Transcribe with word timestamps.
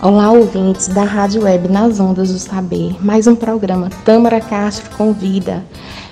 Olá, 0.00 0.30
ouvintes 0.30 0.86
da 0.86 1.02
Rádio 1.02 1.42
Web 1.42 1.66
Nas 1.66 1.98
Ondas 1.98 2.32
do 2.32 2.38
Saber. 2.38 2.96
Mais 3.04 3.26
um 3.26 3.34
programa 3.34 3.90
Tâmara 4.04 4.40
Castro 4.40 4.96
Convida. 4.96 5.64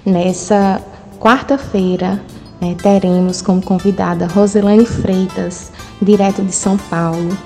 Nessa 0.05 0.83
quarta-feira, 1.21 2.21
né, 2.61 2.75
teremos 2.83 3.41
como 3.41 3.63
convidada 3.63 4.27
Roselane 4.27 4.85
Freitas, 4.85 5.71
direto 6.03 6.43
de 6.43 6.51
São 6.51 6.77
Paulo, 6.77 7.39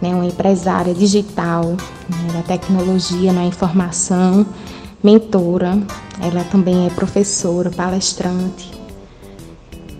né, 0.00 0.14
uma 0.14 0.24
empresária 0.24 0.94
digital 0.94 1.64
né, 1.66 2.32
da 2.32 2.40
tecnologia 2.40 3.30
na 3.30 3.44
informação, 3.44 4.46
mentora. 5.02 5.78
Ela 6.18 6.44
também 6.44 6.86
é 6.86 6.90
professora, 6.90 7.70
palestrante 7.70 8.72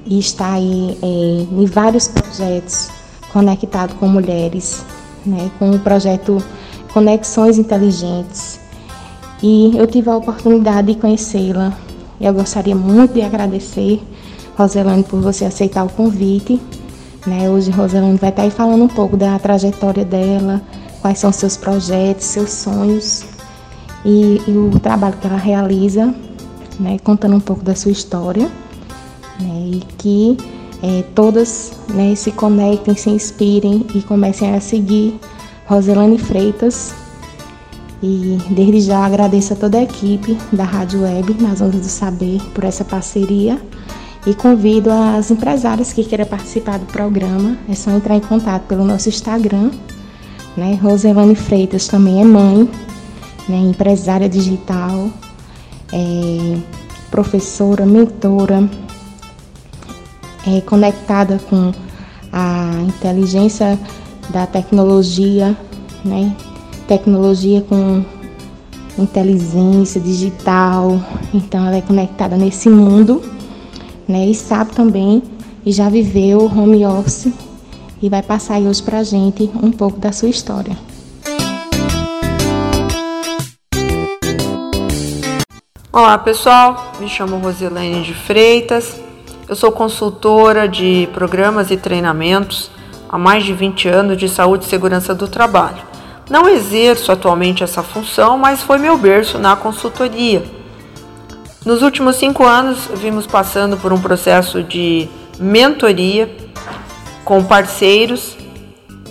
e 0.06 0.18
está 0.18 0.54
aí 0.54 0.98
é, 1.02 1.06
em 1.60 1.66
vários 1.66 2.08
projetos 2.08 2.88
conectados 3.30 3.94
com 3.98 4.08
mulheres 4.08 4.82
né, 5.24 5.50
com 5.58 5.70
o 5.70 5.78
projeto 5.78 6.42
Conexões 6.92 7.58
Inteligentes. 7.58 8.60
E 9.42 9.76
eu 9.76 9.86
tive 9.86 10.08
a 10.10 10.16
oportunidade 10.16 10.92
de 10.92 10.98
conhecê-la. 10.98 11.72
Eu 12.20 12.32
gostaria 12.32 12.74
muito 12.74 13.14
de 13.14 13.22
agradecer, 13.22 14.00
Roselane, 14.56 15.02
por 15.02 15.20
você 15.20 15.44
aceitar 15.44 15.84
o 15.84 15.88
convite. 15.88 16.60
Né? 17.26 17.50
Hoje, 17.50 17.70
Roselane 17.70 18.16
vai 18.16 18.30
estar 18.30 18.42
aí 18.42 18.50
falando 18.50 18.84
um 18.84 18.88
pouco 18.88 19.16
da 19.16 19.38
trajetória 19.38 20.04
dela, 20.04 20.62
quais 21.02 21.18
são 21.18 21.32
seus 21.32 21.56
projetos, 21.56 22.24
seus 22.24 22.50
sonhos 22.50 23.24
e, 24.04 24.40
e 24.46 24.50
o 24.52 24.78
trabalho 24.78 25.16
que 25.20 25.26
ela 25.26 25.36
realiza, 25.36 26.14
né? 26.78 26.98
contando 27.02 27.36
um 27.36 27.40
pouco 27.40 27.64
da 27.64 27.74
sua 27.74 27.90
história. 27.90 28.50
Né? 29.40 29.70
E 29.72 29.82
que 29.98 30.36
é, 30.84 31.02
todas 31.14 31.72
né, 31.88 32.14
se 32.14 32.30
conectem, 32.30 32.94
se 32.94 33.08
inspirem 33.08 33.86
e 33.94 34.02
comecem 34.02 34.54
a 34.54 34.60
seguir 34.60 35.18
Roselane 35.66 36.18
Freitas. 36.18 36.94
E 38.02 38.38
desde 38.50 38.82
já 38.82 38.98
agradeço 38.98 39.54
a 39.54 39.56
toda 39.56 39.78
a 39.78 39.82
equipe 39.82 40.36
da 40.52 40.64
Rádio 40.64 41.00
Web, 41.00 41.42
nas 41.42 41.62
Ondas 41.62 41.80
do 41.80 41.86
Saber, 41.86 42.38
por 42.52 42.64
essa 42.64 42.84
parceria. 42.84 43.58
E 44.26 44.34
convido 44.34 44.90
as 44.90 45.30
empresárias 45.30 45.90
que 45.90 46.04
queiram 46.04 46.26
participar 46.26 46.78
do 46.78 46.84
programa, 46.84 47.56
é 47.66 47.74
só 47.74 47.90
entrar 47.90 48.16
em 48.16 48.20
contato 48.20 48.64
pelo 48.64 48.84
nosso 48.84 49.08
Instagram. 49.08 49.70
Né? 50.54 50.78
Roselane 50.82 51.34
Freitas 51.34 51.88
também 51.88 52.20
é 52.20 52.24
mãe, 52.24 52.68
né? 53.48 53.56
empresária 53.56 54.28
digital, 54.28 55.08
é 55.90 56.58
professora, 57.10 57.86
mentora, 57.86 58.68
é, 60.46 60.60
conectada 60.60 61.40
com 61.48 61.72
a 62.32 62.82
inteligência 62.86 63.78
da 64.30 64.46
tecnologia, 64.46 65.56
né? 66.04 66.34
Tecnologia 66.86 67.60
com 67.62 68.04
inteligência 68.98 70.00
digital. 70.00 71.00
Então 71.32 71.66
ela 71.66 71.76
é 71.76 71.82
conectada 71.82 72.36
nesse 72.36 72.68
mundo, 72.68 73.22
né? 74.06 74.26
E 74.26 74.34
sabe 74.34 74.72
também 74.72 75.22
e 75.64 75.72
já 75.72 75.88
viveu 75.88 76.44
home 76.44 76.84
office 76.84 77.32
e 78.02 78.08
vai 78.08 78.22
passar 78.22 78.60
hoje 78.60 78.82
pra 78.82 79.02
gente 79.02 79.50
um 79.62 79.70
pouco 79.70 79.98
da 79.98 80.12
sua 80.12 80.28
história. 80.28 80.76
Olá 85.90 86.18
pessoal, 86.18 86.92
me 86.98 87.08
chamo 87.08 87.38
Rosilene 87.38 88.02
de 88.02 88.12
Freitas, 88.12 89.00
eu 89.46 89.54
sou 89.54 89.70
consultora 89.70 90.66
de 90.66 91.08
programas 91.12 91.70
e 91.70 91.76
treinamentos 91.76 92.70
há 93.08 93.18
mais 93.18 93.44
de 93.44 93.52
20 93.52 93.88
anos 93.88 94.16
de 94.16 94.28
saúde 94.28 94.64
e 94.64 94.68
segurança 94.68 95.14
do 95.14 95.28
trabalho. 95.28 95.82
Não 96.30 96.48
exerço 96.48 97.12
atualmente 97.12 97.62
essa 97.62 97.82
função, 97.82 98.38
mas 98.38 98.62
foi 98.62 98.78
meu 98.78 98.96
berço 98.96 99.38
na 99.38 99.54
consultoria. 99.54 100.42
Nos 101.64 101.82
últimos 101.82 102.16
cinco 102.16 102.44
anos, 102.44 102.88
vimos 102.94 103.26
passando 103.26 103.76
por 103.76 103.92
um 103.92 104.00
processo 104.00 104.62
de 104.62 105.08
mentoria 105.38 106.34
com 107.24 107.44
parceiros 107.44 108.36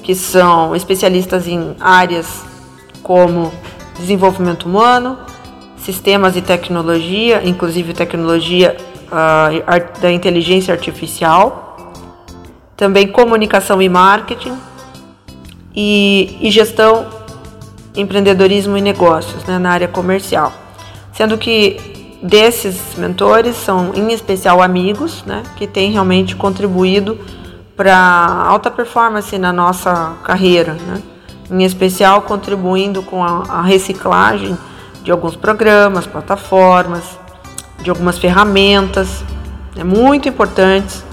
que 0.02 0.16
são 0.16 0.76
especialistas 0.76 1.48
em 1.48 1.76
áreas 1.80 2.44
como 3.04 3.54
desenvolvimento 3.98 4.66
humano, 4.66 5.18
sistemas 5.78 6.36
e 6.36 6.42
tecnologia, 6.42 7.42
inclusive 7.46 7.94
tecnologia 7.94 8.76
da 10.02 10.12
inteligência 10.12 10.74
artificial, 10.74 11.94
também 12.76 13.08
comunicação 13.08 13.82
e 13.82 13.88
marketing 13.88 14.58
e, 15.76 16.38
e 16.42 16.52
gestão, 16.52 17.08
empreendedorismo 17.96 18.78
e 18.78 18.82
negócios 18.82 19.44
né, 19.46 19.60
na 19.60 19.72
área 19.72 19.88
comercial. 19.88 20.52
Sendo 21.14 21.38
que 21.38 22.18
desses 22.24 22.96
mentores 22.98 23.56
são 23.56 23.94
em 23.94 24.12
especial 24.12 24.62
amigos, 24.62 25.24
né, 25.26 25.44
que 25.56 25.68
têm 25.68 25.92
realmente 25.92 26.36
contribuído 26.36 27.20
para 27.76 28.46
alta 28.48 28.72
performance 28.72 29.38
na 29.38 29.52
nossa 29.52 30.14
carreira, 30.24 30.74
né? 30.74 31.02
em 31.50 31.64
especial 31.64 32.22
contribuindo 32.22 33.04
com 33.04 33.24
a, 33.24 33.44
a 33.50 33.62
reciclagem 33.62 34.58
de 35.04 35.12
alguns 35.12 35.36
programas, 35.36 36.06
plataformas, 36.06 37.04
de 37.82 37.90
algumas 37.90 38.18
ferramentas 38.18 39.24
né, 39.76 39.84
muito 39.84 40.28
importantes 40.30 41.04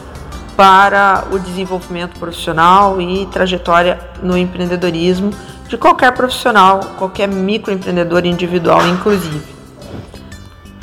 para 0.56 1.24
o 1.30 1.38
desenvolvimento 1.38 2.18
profissional 2.18 3.00
e 3.00 3.26
trajetória 3.26 3.98
no 4.22 4.36
empreendedorismo 4.36 5.30
de 5.66 5.78
qualquer 5.78 6.12
profissional, 6.12 6.80
qualquer 6.98 7.28
microempreendedor 7.28 8.26
individual, 8.26 8.86
inclusive. 8.86 9.40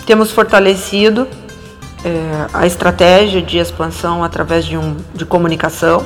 Temos 0.06 0.32
fortalecido 0.32 1.28
é, 2.04 2.48
a 2.54 2.66
estratégia 2.66 3.42
de 3.42 3.58
expansão 3.58 4.24
através 4.24 4.66
de, 4.66 4.78
um, 4.78 4.96
de 5.14 5.26
comunicação 5.26 6.06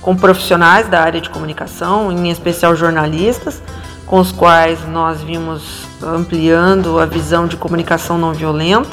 com 0.00 0.16
profissionais 0.16 0.88
da 0.88 1.00
área 1.00 1.20
de 1.20 1.28
comunicação, 1.28 2.10
em 2.10 2.30
especial 2.30 2.74
jornalistas, 2.74 3.62
com 4.12 4.20
os 4.20 4.30
quais 4.30 4.86
nós 4.86 5.22
vimos 5.22 5.86
ampliando 6.02 6.98
a 6.98 7.06
visão 7.06 7.46
de 7.46 7.56
comunicação 7.56 8.18
não 8.18 8.34
violenta 8.34 8.90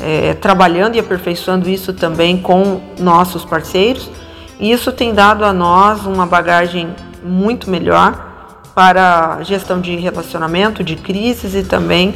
é, 0.00 0.34
trabalhando 0.34 0.96
e 0.96 0.98
aperfeiçoando 0.98 1.70
isso 1.70 1.92
também 1.92 2.42
com 2.42 2.80
nossos 2.98 3.44
parceiros. 3.44 4.10
E 4.58 4.72
isso 4.72 4.90
tem 4.90 5.14
dado 5.14 5.44
a 5.44 5.52
nós 5.52 6.06
uma 6.06 6.26
bagagem 6.26 6.92
muito 7.22 7.70
melhor 7.70 8.60
para 8.74 9.40
gestão 9.44 9.80
de 9.80 9.94
relacionamento, 9.94 10.82
de 10.82 10.96
crises 10.96 11.54
e 11.54 11.62
também 11.62 12.12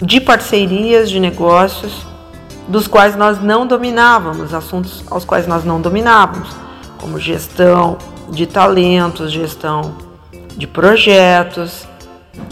de 0.00 0.22
parcerias 0.22 1.10
de 1.10 1.20
negócios 1.20 2.06
dos 2.66 2.88
quais 2.88 3.14
nós 3.14 3.38
não 3.38 3.66
dominávamos, 3.66 4.54
assuntos 4.54 5.04
aos 5.10 5.26
quais 5.26 5.46
nós 5.46 5.62
não 5.62 5.78
dominávamos, 5.78 6.48
como 6.98 7.20
gestão 7.20 7.98
de 8.30 8.46
talentos, 8.46 9.30
gestão 9.30 10.07
de 10.58 10.66
projetos 10.66 11.86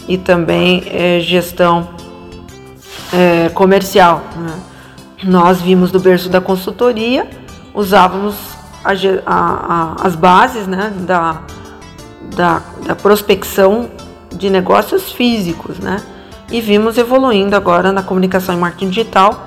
e 0.07 0.17
também 0.17 0.85
é, 0.87 1.19
gestão 1.21 1.89
é, 3.13 3.49
comercial. 3.49 4.23
Né? 4.37 4.55
Nós 5.25 5.61
vimos 5.61 5.91
do 5.91 5.99
berço 5.99 6.29
da 6.29 6.41
consultoria, 6.41 7.29
usávamos 7.75 8.37
a, 8.85 8.93
a, 8.93 9.35
a, 9.35 10.07
as 10.07 10.15
bases 10.15 10.69
né, 10.69 10.93
da, 11.01 11.43
da, 12.37 12.63
da, 12.87 12.95
prospecção 12.95 13.91
de 14.33 14.49
negócios 14.49 15.11
físicos, 15.11 15.79
né? 15.79 16.01
E 16.49 16.61
vimos 16.61 16.97
evoluindo 16.97 17.57
agora 17.57 17.91
na 17.91 18.05
comunicação 18.05 18.55
e 18.55 18.59
marketing 18.59 18.91
digital, 18.91 19.47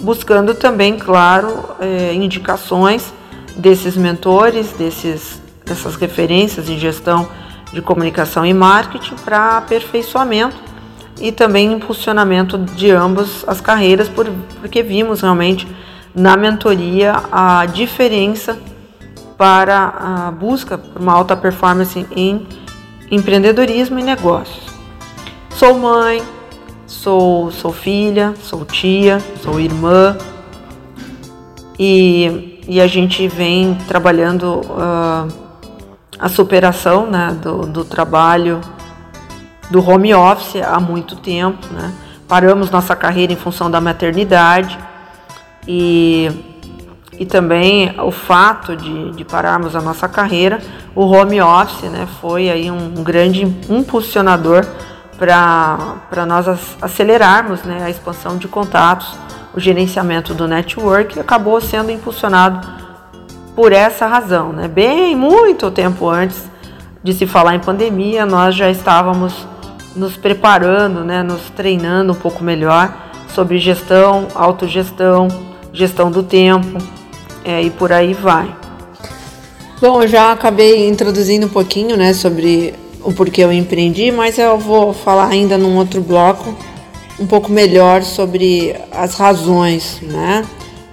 buscando 0.00 0.54
também, 0.54 0.96
claro, 0.96 1.70
é, 1.80 2.14
indicações 2.14 3.12
desses 3.56 3.96
mentores, 3.96 4.70
desses, 4.72 5.42
dessas 5.64 5.96
referências 5.96 6.68
em 6.68 6.78
gestão 6.78 7.28
de 7.72 7.82
comunicação 7.82 8.44
e 8.44 8.54
marketing 8.54 9.14
para 9.24 9.58
aperfeiçoamento 9.58 10.56
e 11.20 11.32
também 11.32 11.72
impulsionamento 11.72 12.58
de 12.58 12.90
ambas 12.90 13.44
as 13.46 13.60
carreiras, 13.60 14.08
por, 14.08 14.26
porque 14.60 14.82
vimos 14.82 15.20
realmente 15.20 15.66
na 16.14 16.36
mentoria 16.36 17.14
a 17.30 17.66
diferença 17.66 18.58
para 19.36 19.94
a 19.98 20.30
busca 20.30 20.78
por 20.78 21.00
uma 21.00 21.12
alta 21.12 21.36
performance 21.36 22.06
em 22.14 22.46
empreendedorismo 23.10 23.98
e 23.98 24.02
negócios. 24.02 24.64
Sou 25.50 25.78
mãe, 25.78 26.22
sou, 26.86 27.50
sou 27.50 27.72
filha, 27.72 28.34
sou 28.42 28.64
tia, 28.64 29.20
sou 29.42 29.60
irmã 29.60 30.16
e, 31.78 32.60
e 32.66 32.80
a 32.80 32.86
gente 32.86 33.28
vem 33.28 33.74
trabalhando 33.86 34.60
uh, 34.60 35.45
a 36.18 36.28
superação 36.28 37.06
né, 37.06 37.36
do, 37.40 37.66
do 37.66 37.84
trabalho 37.84 38.60
do 39.70 39.86
home 39.86 40.14
office 40.14 40.62
há 40.62 40.78
muito 40.78 41.16
tempo, 41.16 41.66
né? 41.72 41.92
Paramos 42.28 42.70
nossa 42.70 42.96
carreira 42.96 43.32
em 43.32 43.36
função 43.36 43.70
da 43.70 43.80
maternidade 43.80 44.76
e, 45.66 46.28
e 47.12 47.24
também 47.24 47.94
o 48.00 48.10
fato 48.10 48.76
de, 48.76 49.12
de 49.12 49.24
pararmos 49.24 49.76
a 49.76 49.80
nossa 49.80 50.08
carreira 50.08 50.60
o 50.96 51.04
home 51.04 51.40
office 51.40 51.90
né, 51.90 52.08
foi 52.20 52.48
aí 52.48 52.70
um, 52.70 52.94
um 52.98 53.04
grande 53.04 53.42
impulsionador 53.68 54.66
para 55.18 56.26
nós 56.26 56.46
acelerarmos 56.80 57.62
né, 57.62 57.82
a 57.84 57.90
expansão 57.90 58.38
de 58.38 58.48
contatos, 58.48 59.14
o 59.54 59.60
gerenciamento 59.60 60.34
do 60.34 60.48
network 60.48 61.18
acabou 61.20 61.60
sendo 61.60 61.90
impulsionado 61.90 62.85
por 63.56 63.72
essa 63.72 64.06
razão. 64.06 64.52
Né? 64.52 64.68
Bem, 64.68 65.16
muito 65.16 65.70
tempo 65.70 66.08
antes 66.08 66.44
de 67.02 67.14
se 67.14 67.26
falar 67.26 67.54
em 67.54 67.60
pandemia, 67.60 68.26
nós 68.26 68.54
já 68.54 68.70
estávamos 68.70 69.32
nos 69.96 70.16
preparando, 70.16 71.02
né, 71.02 71.22
nos 71.22 71.48
treinando 71.50 72.12
um 72.12 72.16
pouco 72.16 72.44
melhor 72.44 72.94
sobre 73.34 73.58
gestão, 73.58 74.28
autogestão, 74.34 75.28
gestão 75.72 76.10
do 76.10 76.22
tempo 76.22 76.78
é, 77.42 77.62
e 77.62 77.70
por 77.70 77.90
aí 77.92 78.12
vai. 78.12 78.54
Bom, 79.80 80.02
eu 80.02 80.08
já 80.08 80.32
acabei 80.32 80.88
introduzindo 80.88 81.46
um 81.46 81.50
pouquinho 81.50 81.96
né, 81.96 82.12
sobre 82.12 82.74
o 83.02 83.12
porquê 83.12 83.42
eu 83.42 83.52
empreendi, 83.52 84.10
mas 84.10 84.38
eu 84.38 84.58
vou 84.58 84.92
falar 84.92 85.28
ainda 85.28 85.56
num 85.56 85.76
outro 85.76 86.02
bloco 86.02 86.54
um 87.18 87.26
pouco 87.26 87.50
melhor 87.50 88.02
sobre 88.02 88.74
as 88.92 89.14
razões, 89.14 90.00
né? 90.02 90.44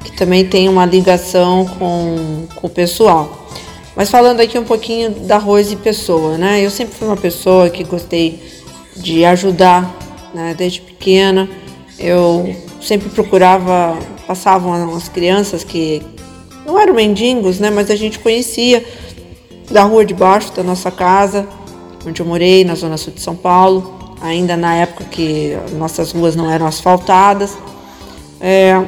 Que 0.04 0.12
também 0.12 0.46
tem 0.46 0.68
uma 0.70 0.86
ligação 0.86 1.66
com, 1.66 2.48
com 2.56 2.68
o 2.68 2.70
pessoal. 2.70 3.48
Mas 3.96 4.10
falando 4.10 4.40
aqui 4.40 4.58
um 4.58 4.64
pouquinho 4.64 5.12
da 5.12 5.38
Rose 5.38 5.76
Pessoa, 5.76 6.38
né? 6.38 6.66
Eu 6.66 6.72
sempre 6.72 6.96
fui 6.96 7.08
uma 7.08 7.18
pessoa 7.18 7.70
que 7.70 7.84
gostei 7.84 8.42
de 8.96 9.24
ajudar, 9.24 9.96
né? 10.34 10.56
Desde 10.58 10.82
pequena. 10.82 11.48
Eu 12.00 12.56
sempre 12.82 13.10
procurava, 13.10 13.98
passavam 14.26 14.96
as 14.96 15.08
crianças 15.08 15.64
que 15.64 16.02
não 16.66 16.80
eram 16.80 16.94
mendigos, 16.94 17.60
né? 17.60 17.70
Mas 17.70 17.92
a 17.92 17.96
gente 17.96 18.20
conhecia 18.20 18.84
da 19.70 19.84
rua 19.84 20.06
de 20.06 20.14
baixo 20.14 20.52
da 20.54 20.64
nossa 20.64 20.90
casa, 20.92 21.48
onde 22.06 22.22
eu 22.22 22.26
morei, 22.26 22.64
na 22.64 22.76
zona 22.76 22.98
sul 22.98 23.14
de 23.14 23.22
São 23.22 23.36
Paulo, 23.36 24.16
ainda 24.22 24.58
na 24.58 24.76
época 24.76 25.06
que 25.06 25.58
nossas 25.74 26.12
ruas 26.12 26.36
não 26.36 26.50
eram 26.50 26.66
asfaltadas. 26.66 27.58
É, 28.42 28.82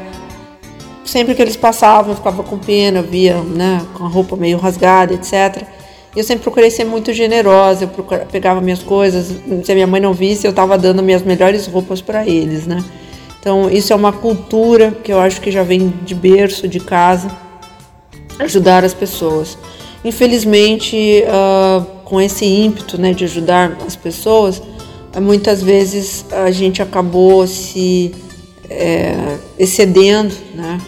sempre 1.06 1.36
que 1.36 1.42
eles 1.42 1.56
passavam, 1.56 2.12
eu 2.12 2.16
ficava 2.16 2.44
com 2.44 2.57
pena, 2.57 3.02
via 3.02 3.36
né, 3.42 3.86
com 3.94 4.06
a 4.06 4.07
roupa 4.07 4.36
meio 4.36 4.57
rasgada, 4.57 5.13
etc. 5.13 5.63
Eu 6.16 6.24
sempre 6.24 6.44
procurei 6.44 6.72
ser 6.72 6.86
muito 6.86 7.13
generosa, 7.13 7.84
eu 7.84 7.88
procurava, 7.88 8.25
pegava 8.25 8.62
minhas 8.62 8.81
coisas, 8.81 9.28
se 9.63 9.72
a 9.72 9.75
minha 9.75 9.88
mãe 9.88 10.02
não 10.02 10.13
visse, 10.13 10.48
eu 10.48 10.52
estava 10.52 10.78
dando 10.78 11.04
minhas 11.04 11.22
melhores 11.22 11.68
roupas 11.68 12.02
para 12.02 12.25
eles, 12.28 12.66
né? 12.66 12.84
Então, 13.40 13.69
isso 13.69 13.94
é 13.94 13.96
uma 13.96 14.12
cultura 14.12 14.92
que 15.04 15.13
eu 15.13 15.19
acho 15.19 15.40
que 15.40 15.52
já 15.52 15.62
vem 15.62 15.94
de 16.04 16.16
berço, 16.16 16.68
de 16.68 16.80
casa, 16.80 17.30
ajudar 18.40 18.84
as 18.84 18.94
pessoas. 18.94 19.58
Infelizmente, 20.04 21.24
uh, 21.28 21.86
com 22.04 22.19
esse 22.19 22.46
ímpeto 22.46 22.98
né, 23.00 23.13
de 23.13 23.24
ajudar 23.24 23.78
as 23.86 23.96
pessoas, 23.96 24.62
muitas 25.22 25.62
vezes 25.62 26.25
a 26.31 26.51
gente 26.51 26.81
acabou 26.81 27.46
se 27.48 28.13
é, 28.69 29.38
excedendo 29.58 30.34
né, 30.54 30.80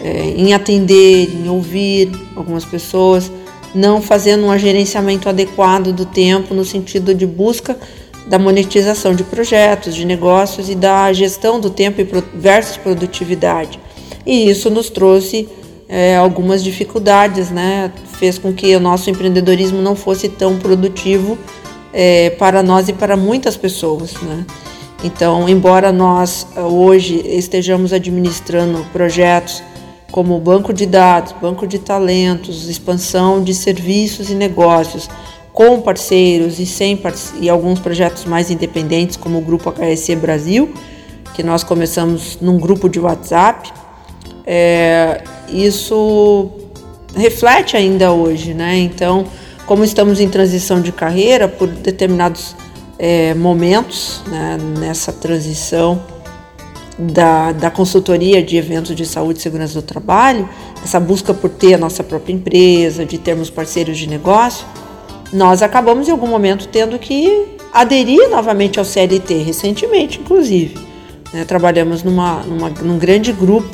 é, 0.00 0.30
em 0.36 0.54
atender, 0.54 1.30
em 1.34 1.48
ouvir 1.48 2.10
algumas 2.34 2.64
pessoas, 2.64 3.30
não 3.74 4.00
fazendo 4.00 4.46
um 4.46 4.58
gerenciamento 4.58 5.28
adequado 5.28 5.92
do 5.92 6.04
tempo 6.04 6.54
no 6.54 6.64
sentido 6.64 7.14
de 7.14 7.26
busca 7.26 7.78
da 8.26 8.38
monetização 8.38 9.14
de 9.14 9.24
projetos, 9.24 9.94
de 9.94 10.04
negócios 10.04 10.68
e 10.68 10.74
da 10.74 11.12
gestão 11.12 11.60
do 11.60 11.70
tempo 11.70 12.00
versus 12.34 12.76
produtividade. 12.76 13.78
E 14.24 14.48
isso 14.48 14.70
nos 14.70 14.88
trouxe 14.88 15.48
é, 15.88 16.16
algumas 16.16 16.62
dificuldades, 16.62 17.50
né? 17.50 17.92
Fez 18.18 18.38
com 18.38 18.52
que 18.52 18.74
o 18.76 18.80
nosso 18.80 19.10
empreendedorismo 19.10 19.82
não 19.82 19.96
fosse 19.96 20.28
tão 20.28 20.56
produtivo 20.58 21.36
é, 21.92 22.30
para 22.30 22.62
nós 22.62 22.88
e 22.88 22.92
para 22.92 23.16
muitas 23.16 23.56
pessoas, 23.56 24.14
né? 24.22 24.46
Então, 25.02 25.48
embora 25.48 25.90
nós 25.90 26.46
é, 26.54 26.60
hoje 26.60 27.20
estejamos 27.26 27.92
administrando 27.92 28.84
projetos 28.92 29.62
como 30.10 30.38
banco 30.38 30.72
de 30.72 30.86
dados, 30.86 31.34
banco 31.40 31.66
de 31.66 31.78
talentos, 31.78 32.68
expansão 32.68 33.42
de 33.42 33.54
serviços 33.54 34.30
e 34.30 34.34
negócios 34.34 35.08
com 35.52 35.80
parceiros 35.80 36.58
e 36.58 36.66
sem 36.66 36.96
parce 36.96 37.34
e 37.40 37.48
alguns 37.48 37.78
projetos 37.80 38.24
mais 38.24 38.50
independentes, 38.50 39.16
como 39.16 39.38
o 39.38 39.40
grupo 39.40 39.70
HSC 39.70 40.16
Brasil, 40.16 40.72
que 41.34 41.42
nós 41.42 41.62
começamos 41.62 42.38
num 42.40 42.58
grupo 42.58 42.88
de 42.88 42.98
WhatsApp. 42.98 43.72
É, 44.46 45.22
isso 45.48 46.50
reflete 47.14 47.76
ainda 47.76 48.12
hoje, 48.12 48.54
né? 48.54 48.78
Então, 48.78 49.24
como 49.66 49.84
estamos 49.84 50.20
em 50.20 50.28
transição 50.28 50.80
de 50.80 50.92
carreira, 50.92 51.46
por 51.46 51.68
determinados 51.68 52.56
é, 52.98 53.34
momentos 53.34 54.22
né, 54.26 54.58
nessa 54.78 55.12
transição 55.12 56.00
da, 57.00 57.52
da 57.52 57.70
consultoria 57.70 58.42
de 58.42 58.56
eventos 58.56 58.94
de 58.94 59.06
saúde 59.06 59.38
e 59.38 59.42
segurança 59.42 59.80
do 59.80 59.82
trabalho, 59.82 60.48
essa 60.84 61.00
busca 61.00 61.32
por 61.32 61.48
ter 61.48 61.74
a 61.74 61.78
nossa 61.78 62.04
própria 62.04 62.32
empresa, 62.32 63.04
de 63.04 63.18
termos 63.18 63.48
parceiros 63.48 63.96
de 63.96 64.06
negócio, 64.06 64.66
nós 65.32 65.62
acabamos 65.62 66.08
em 66.08 66.10
algum 66.10 66.26
momento 66.26 66.68
tendo 66.68 66.98
que 66.98 67.56
aderir 67.72 68.28
novamente 68.28 68.78
ao 68.78 68.84
CLT, 68.84 69.42
recentemente, 69.42 70.20
inclusive. 70.20 70.76
Né? 71.32 71.44
Trabalhamos 71.44 72.02
numa, 72.02 72.42
numa, 72.42 72.68
num 72.68 72.98
grande 72.98 73.32
grupo 73.32 73.70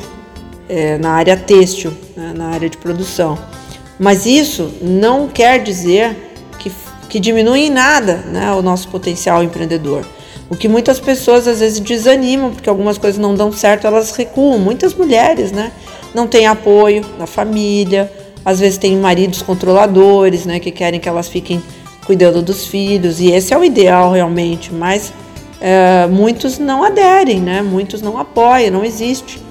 é, 0.69 0.97
na 0.97 1.11
área 1.11 1.35
têxtil, 1.35 1.91
né, 2.15 2.33
na 2.35 2.47
área 2.49 2.69
de 2.69 2.77
produção. 2.77 3.37
Mas 3.99 4.25
isso 4.25 4.71
não 4.81 5.27
quer 5.27 5.63
dizer 5.63 6.15
que, 6.59 6.71
que 7.09 7.19
diminui 7.19 7.61
em 7.61 7.69
nada 7.69 8.17
né, 8.17 8.53
o 8.53 8.61
nosso 8.61 8.87
potencial 8.89 9.43
empreendedor. 9.43 10.05
O 10.49 10.55
que 10.55 10.67
muitas 10.67 10.99
pessoas 10.99 11.47
às 11.47 11.59
vezes 11.59 11.79
desanimam, 11.79 12.51
porque 12.51 12.69
algumas 12.69 12.97
coisas 12.97 13.19
não 13.19 13.35
dão 13.35 13.51
certo, 13.51 13.85
elas 13.85 14.11
recuam. 14.11 14.57
Muitas 14.57 14.93
mulheres 14.93 15.51
né, 15.51 15.71
não 16.13 16.25
têm 16.27 16.47
apoio 16.47 17.03
da 17.17 17.27
família, 17.27 18.11
às 18.45 18.59
vezes 18.59 18.77
têm 18.77 18.95
maridos 18.95 19.41
controladores 19.41 20.45
né, 20.45 20.59
que 20.59 20.71
querem 20.71 20.99
que 20.99 21.09
elas 21.09 21.27
fiquem 21.27 21.61
cuidando 22.05 22.41
dos 22.41 22.65
filhos, 22.65 23.19
e 23.19 23.29
esse 23.31 23.53
é 23.53 23.57
o 23.57 23.63
ideal 23.65 24.13
realmente, 24.13 24.73
mas 24.73 25.11
é, 25.59 26.07
muitos 26.07 26.57
não 26.57 26.81
aderem, 26.81 27.41
né, 27.41 27.61
muitos 27.61 28.01
não 28.01 28.17
apoiam, 28.17 28.71
não 28.71 28.85
existe. 28.85 29.41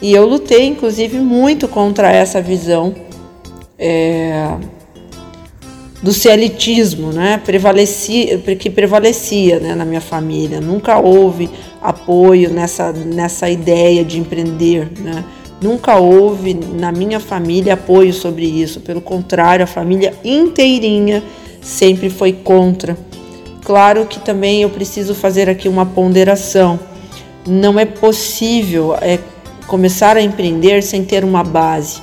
E 0.00 0.12
eu 0.12 0.26
lutei, 0.26 0.66
inclusive, 0.66 1.18
muito 1.18 1.68
contra 1.68 2.10
essa 2.10 2.40
visão 2.40 2.94
é, 3.78 4.48
do 6.06 6.12
cielitismo, 6.12 7.10
né? 7.10 7.42
Prevalecia, 7.44 8.38
que 8.38 8.70
prevalecia 8.70 9.58
né, 9.58 9.74
na 9.74 9.84
minha 9.84 10.00
família. 10.00 10.60
Nunca 10.60 11.00
houve 11.00 11.50
apoio 11.82 12.48
nessa, 12.48 12.92
nessa 12.92 13.50
ideia 13.50 14.04
de 14.04 14.20
empreender, 14.20 14.88
né? 15.00 15.24
Nunca 15.60 15.96
houve 15.96 16.54
na 16.54 16.92
minha 16.92 17.18
família 17.18 17.74
apoio 17.74 18.12
sobre 18.12 18.46
isso. 18.46 18.78
Pelo 18.82 19.00
contrário, 19.00 19.64
a 19.64 19.66
família 19.66 20.14
inteirinha 20.24 21.24
sempre 21.60 22.08
foi 22.08 22.32
contra. 22.32 22.96
Claro 23.64 24.06
que 24.06 24.20
também 24.20 24.62
eu 24.62 24.70
preciso 24.70 25.12
fazer 25.12 25.50
aqui 25.50 25.68
uma 25.68 25.84
ponderação. 25.84 26.78
Não 27.44 27.80
é 27.80 27.84
possível 27.84 28.94
é, 29.00 29.18
começar 29.66 30.16
a 30.16 30.22
empreender 30.22 30.84
sem 30.84 31.04
ter 31.04 31.24
uma 31.24 31.42
base. 31.42 32.00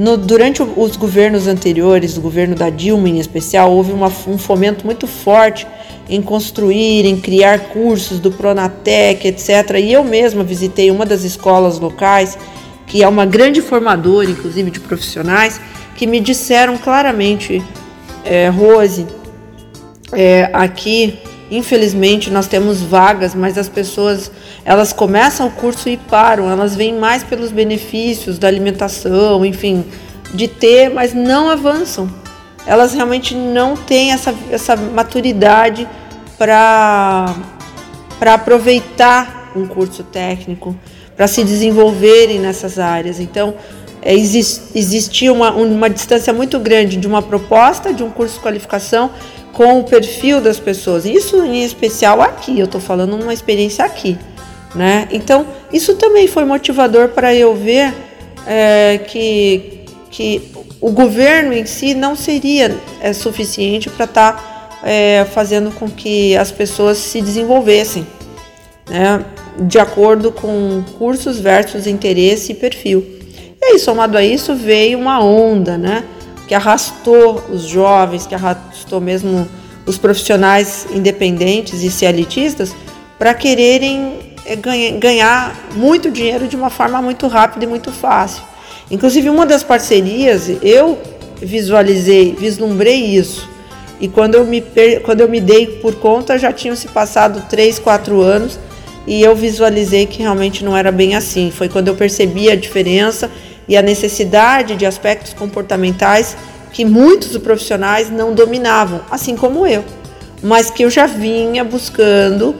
No, 0.00 0.16
durante 0.16 0.62
os 0.62 0.96
governos 0.96 1.46
anteriores, 1.46 2.16
o 2.16 2.22
governo 2.22 2.54
da 2.54 2.70
Dilma 2.70 3.06
em 3.06 3.18
especial, 3.18 3.70
houve 3.70 3.92
uma, 3.92 4.06
um 4.26 4.38
fomento 4.38 4.86
muito 4.86 5.06
forte 5.06 5.66
em 6.08 6.22
construir, 6.22 7.04
em 7.04 7.20
criar 7.20 7.68
cursos 7.68 8.18
do 8.18 8.32
Pronatec, 8.32 9.28
etc. 9.28 9.78
E 9.78 9.92
eu 9.92 10.02
mesma 10.02 10.42
visitei 10.42 10.90
uma 10.90 11.04
das 11.04 11.22
escolas 11.22 11.78
locais, 11.78 12.38
que 12.86 13.02
é 13.02 13.08
uma 13.08 13.26
grande 13.26 13.60
formadora, 13.60 14.30
inclusive, 14.30 14.70
de 14.70 14.80
profissionais, 14.80 15.60
que 15.94 16.06
me 16.06 16.18
disseram 16.18 16.78
claramente, 16.78 17.62
é, 18.24 18.48
Rose, 18.48 19.06
é, 20.14 20.48
aqui 20.54 21.18
Infelizmente 21.50 22.30
nós 22.30 22.46
temos 22.46 22.80
vagas, 22.80 23.34
mas 23.34 23.58
as 23.58 23.68
pessoas 23.68 24.30
elas 24.64 24.92
começam 24.92 25.46
o 25.46 25.50
curso 25.50 25.88
e 25.88 25.96
param, 25.96 26.50
elas 26.50 26.76
vêm 26.76 26.94
mais 26.94 27.22
pelos 27.22 27.50
benefícios 27.50 28.38
da 28.38 28.48
alimentação, 28.48 29.44
enfim, 29.44 29.84
de 30.34 30.48
ter, 30.48 30.90
mas 30.90 31.14
não 31.14 31.48
avançam. 31.48 32.08
Elas 32.66 32.92
realmente 32.92 33.34
não 33.34 33.74
têm 33.76 34.12
essa, 34.12 34.34
essa 34.50 34.76
maturidade 34.76 35.88
para 36.36 37.34
aproveitar 38.20 39.52
um 39.56 39.66
curso 39.66 40.02
técnico, 40.04 40.76
para 41.16 41.26
se 41.26 41.42
desenvolverem 41.42 42.38
nessas 42.38 42.78
áreas. 42.78 43.18
Então, 43.18 43.54
é, 44.02 44.14
exist, 44.14 44.70
existia 44.74 45.32
uma, 45.32 45.50
uma 45.52 45.90
distância 45.90 46.32
muito 46.32 46.58
grande 46.58 46.96
de 46.96 47.06
uma 47.06 47.22
proposta 47.22 47.92
de 47.92 48.02
um 48.02 48.10
curso 48.10 48.36
de 48.36 48.40
qualificação 48.40 49.10
com 49.52 49.80
o 49.80 49.84
perfil 49.84 50.40
das 50.40 50.58
pessoas. 50.58 51.04
Isso 51.04 51.42
em 51.44 51.62
especial 51.64 52.22
aqui, 52.22 52.58
eu 52.58 52.64
estou 52.64 52.80
falando 52.80 53.14
uma 53.14 53.32
experiência 53.32 53.84
aqui, 53.84 54.16
né? 54.74 55.08
Então, 55.10 55.46
isso 55.72 55.94
também 55.94 56.26
foi 56.26 56.44
motivador 56.44 57.08
para 57.08 57.34
eu 57.34 57.54
ver 57.54 57.92
é, 58.46 58.98
que, 58.98 59.80
que 60.10 60.50
o 60.80 60.90
governo 60.90 61.52
em 61.52 61.66
si 61.66 61.94
não 61.94 62.16
seria 62.16 62.74
é, 63.00 63.12
suficiente 63.12 63.90
para 63.90 64.04
estar 64.04 64.32
tá, 64.32 64.78
é, 64.82 65.26
fazendo 65.32 65.70
com 65.72 65.88
que 65.88 66.36
as 66.36 66.50
pessoas 66.50 66.98
se 66.98 67.20
desenvolvessem, 67.20 68.06
né, 68.88 69.24
de 69.58 69.78
acordo 69.78 70.32
com 70.32 70.82
cursos 70.98 71.38
versus 71.38 71.86
interesse 71.86 72.52
e 72.52 72.54
perfil. 72.54 73.04
E 73.60 73.72
aí, 73.72 73.78
somado 73.78 74.16
a 74.16 74.24
isso, 74.24 74.54
veio 74.54 74.98
uma 74.98 75.22
onda, 75.22 75.76
né, 75.76 76.04
que 76.48 76.54
arrastou 76.54 77.44
os 77.50 77.62
jovens, 77.62 78.26
que 78.26 78.34
arrastou 78.34 79.00
mesmo 79.00 79.46
os 79.86 79.98
profissionais 79.98 80.86
independentes 80.92 81.82
e 81.82 81.90
cialitistas 81.90 82.74
para 83.18 83.34
quererem 83.34 84.29
é, 84.44 84.56
ganhar 84.56 85.68
muito 85.74 86.10
dinheiro 86.10 86.48
de 86.48 86.56
uma 86.56 86.70
forma 86.70 87.00
muito 87.00 87.26
rápida 87.26 87.64
e 87.64 87.68
muito 87.68 87.92
fácil. 87.92 88.42
Inclusive, 88.90 89.30
uma 89.30 89.46
das 89.46 89.62
parcerias, 89.62 90.50
eu 90.62 90.98
visualizei, 91.40 92.34
vislumbrei 92.38 93.04
isso. 93.04 93.48
E 94.00 94.08
quando 94.08 94.34
eu 94.34 94.44
me, 94.44 94.64
quando 95.04 95.20
eu 95.20 95.28
me 95.28 95.40
dei 95.40 95.66
por 95.66 95.94
conta, 95.96 96.38
já 96.38 96.52
tinham 96.52 96.74
se 96.74 96.88
passado 96.88 97.44
três, 97.48 97.78
quatro 97.78 98.20
anos 98.20 98.58
e 99.06 99.22
eu 99.22 99.34
visualizei 99.34 100.06
que 100.06 100.22
realmente 100.22 100.64
não 100.64 100.76
era 100.76 100.90
bem 100.90 101.14
assim. 101.14 101.50
Foi 101.50 101.68
quando 101.68 101.88
eu 101.88 101.94
percebi 101.94 102.50
a 102.50 102.56
diferença 102.56 103.30
e 103.68 103.76
a 103.76 103.82
necessidade 103.82 104.74
de 104.74 104.86
aspectos 104.86 105.34
comportamentais 105.34 106.36
que 106.72 106.84
muitos 106.84 107.36
profissionais 107.38 108.10
não 108.10 108.34
dominavam, 108.34 109.00
assim 109.10 109.36
como 109.36 109.66
eu, 109.66 109.84
mas 110.42 110.70
que 110.70 110.84
eu 110.84 110.90
já 110.90 111.06
vinha 111.06 111.64
buscando 111.64 112.54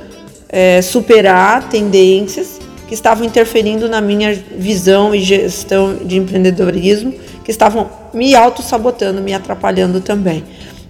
é, 0.50 0.82
superar 0.82 1.68
tendências 1.68 2.58
que 2.88 2.94
estavam 2.94 3.24
interferindo 3.24 3.88
na 3.88 4.00
minha 4.00 4.34
visão 4.34 5.14
e 5.14 5.20
gestão 5.20 5.94
de 6.04 6.16
empreendedorismo, 6.16 7.14
que 7.44 7.50
estavam 7.50 7.88
me 8.12 8.34
auto-sabotando, 8.34 9.22
me 9.22 9.32
atrapalhando 9.32 10.00
também. 10.00 10.42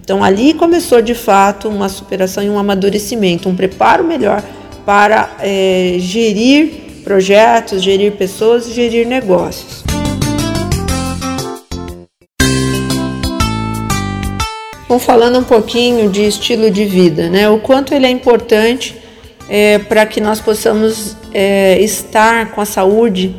Então 0.03 0.23
ali 0.23 0.55
começou 0.55 0.99
de 0.99 1.13
fato 1.13 1.69
uma 1.69 1.87
superação 1.87 2.43
e 2.43 2.49
um 2.49 2.57
amadurecimento, 2.57 3.47
um 3.47 3.55
preparo 3.55 4.03
melhor 4.03 4.43
para 4.83 5.29
é, 5.39 5.97
gerir 5.99 7.03
projetos, 7.03 7.83
gerir 7.83 8.13
pessoas 8.13 8.67
e 8.67 8.73
gerir 8.73 9.07
negócios. 9.07 9.83
Bom, 14.89 14.99
falando 14.99 15.39
um 15.39 15.43
pouquinho 15.43 16.09
de 16.09 16.27
estilo 16.27 16.69
de 16.69 16.83
vida, 16.83 17.29
né? 17.29 17.47
O 17.47 17.59
quanto 17.59 17.93
ele 17.93 18.05
é 18.05 18.09
importante 18.09 19.00
é, 19.53 19.79
para 19.79 20.05
que 20.05 20.21
nós 20.21 20.39
possamos 20.39 21.17
é, 21.33 21.77
estar 21.81 22.51
com 22.51 22.61
a 22.61 22.65
saúde 22.65 23.35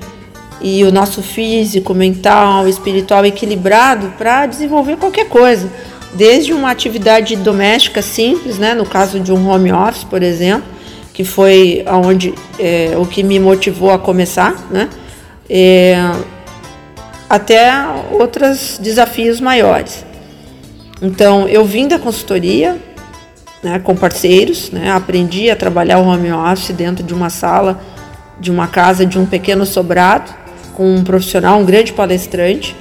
e 0.61 0.85
o 0.85 0.92
nosso 0.92 1.23
físico, 1.23 1.95
mental, 1.95 2.69
espiritual 2.69 3.25
equilibrado 3.25 4.12
para 4.19 4.45
desenvolver 4.45 4.99
qualquer 4.99 5.31
coisa, 5.31 5.71
desde 6.12 6.52
uma 6.52 6.71
atividade 6.71 7.35
doméstica 7.37 8.02
simples, 8.02 8.59
né, 8.59 8.75
no 8.75 8.85
caso 8.85 9.19
de 9.19 9.33
um 9.33 9.49
home 9.49 9.73
office, 9.73 10.04
por 10.04 10.23
exemplo, 10.23 10.71
que 11.14 11.25
foi 11.25 11.83
aonde 11.87 12.35
é, 12.59 12.92
o 12.99 13.07
que 13.07 13.23
me 13.23 13.40
motivou 13.40 13.90
a 13.90 13.99
começar, 13.99 14.66
né, 14.71 14.90
é, 15.49 15.97
até 17.28 17.73
outros 18.11 18.78
desafios 18.78 19.40
maiores. 19.40 20.04
Então, 21.00 21.49
eu 21.49 21.64
vim 21.64 21.88
da 21.88 21.99
consultoria, 21.99 22.76
né, 23.62 23.78
com 23.78 23.95
parceiros, 23.95 24.71
né, 24.71 24.90
aprendi 24.90 25.50
a 25.50 25.57
trabalhar 25.57 25.99
o 25.99 26.07
home 26.07 26.33
office 26.33 26.75
dentro 26.75 27.04
de 27.04 27.14
uma 27.14 27.31
sala, 27.31 27.81
de 28.40 28.50
uma 28.50 28.66
casa, 28.66 29.07
de 29.07 29.19
um 29.19 29.25
pequeno 29.25 29.64
sobrado, 29.64 30.33
com 30.75 30.97
um 30.97 31.04
profissional, 31.04 31.61
um 31.61 31.64
grande 31.64 31.92
palestrante, 31.92 32.75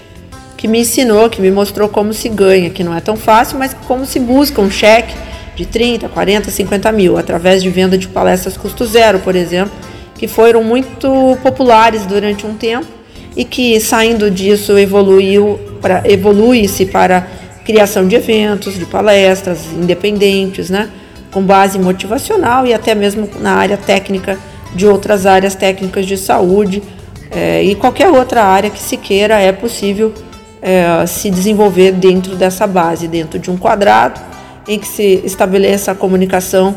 que 0.58 0.68
me 0.68 0.80
ensinou, 0.80 1.30
que 1.30 1.42
me 1.42 1.52
mostrou 1.52 1.90
como 1.90 2.14
se 2.14 2.30
ganha, 2.30 2.70
que 2.70 2.84
não 2.84 2.96
é 2.96 3.02
tão 3.02 3.16
fácil, 3.16 3.58
mas 3.58 3.76
como 3.88 4.06
se 4.06 4.20
busca 4.20 4.62
um 4.62 4.70
cheque 4.70 5.14
de 5.56 5.66
30, 5.66 6.08
40, 6.10 6.50
50 6.50 6.92
mil, 6.92 7.18
através 7.18 7.62
de 7.62 7.70
venda 7.70 7.98
de 7.98 8.08
palestras 8.08 8.58
custo 8.58 8.86
zero, 8.86 9.20
por 9.20 9.36
exemplo, 9.36 9.74
que 10.16 10.28
foram 10.28 10.64
muito 10.64 11.38
populares 11.44 12.06
durante 12.06 12.46
um 12.46 12.54
tempo 12.54 12.88
e 13.36 13.44
que 13.44 13.80
saindo 13.80 14.30
disso 14.30 14.78
evoluiu 14.78 15.60
para 15.82 16.04
evolui-se 16.06 16.86
para 16.86 17.28
criação 17.64 18.08
de 18.08 18.16
eventos, 18.16 18.78
de 18.78 18.86
palestras 18.86 19.66
independentes, 19.74 20.70
né, 20.70 20.90
com 21.32 21.42
base 21.42 21.80
motivacional 21.80 22.66
e 22.66 22.74
até 22.74 22.94
mesmo 22.94 23.30
na 23.40 23.54
área 23.54 23.78
técnica 23.78 24.38
de 24.74 24.86
outras 24.88 25.26
áreas 25.26 25.56
técnicas 25.56 26.06
de 26.06 26.18
saúde 26.18 26.82
é, 27.30 27.64
e 27.64 27.76
qualquer 27.76 28.10
outra 28.10 28.44
área 28.44 28.70
que 28.70 28.82
se 28.82 28.98
queira 28.98 29.40
é 29.40 29.52
possível 29.52 30.14
é, 30.62 31.06
se 31.08 31.30
desenvolver 31.30 31.94
dentro 31.94 32.36
dessa 32.36 32.68
base, 32.68 33.08
dentro 33.08 33.40
de 33.40 33.50
um 33.50 33.58
quadrado 33.58 34.20
em 34.68 34.78
que 34.78 34.88
se 34.88 35.22
estabeleça 35.26 35.92
a 35.92 35.96
comunicação 35.96 36.76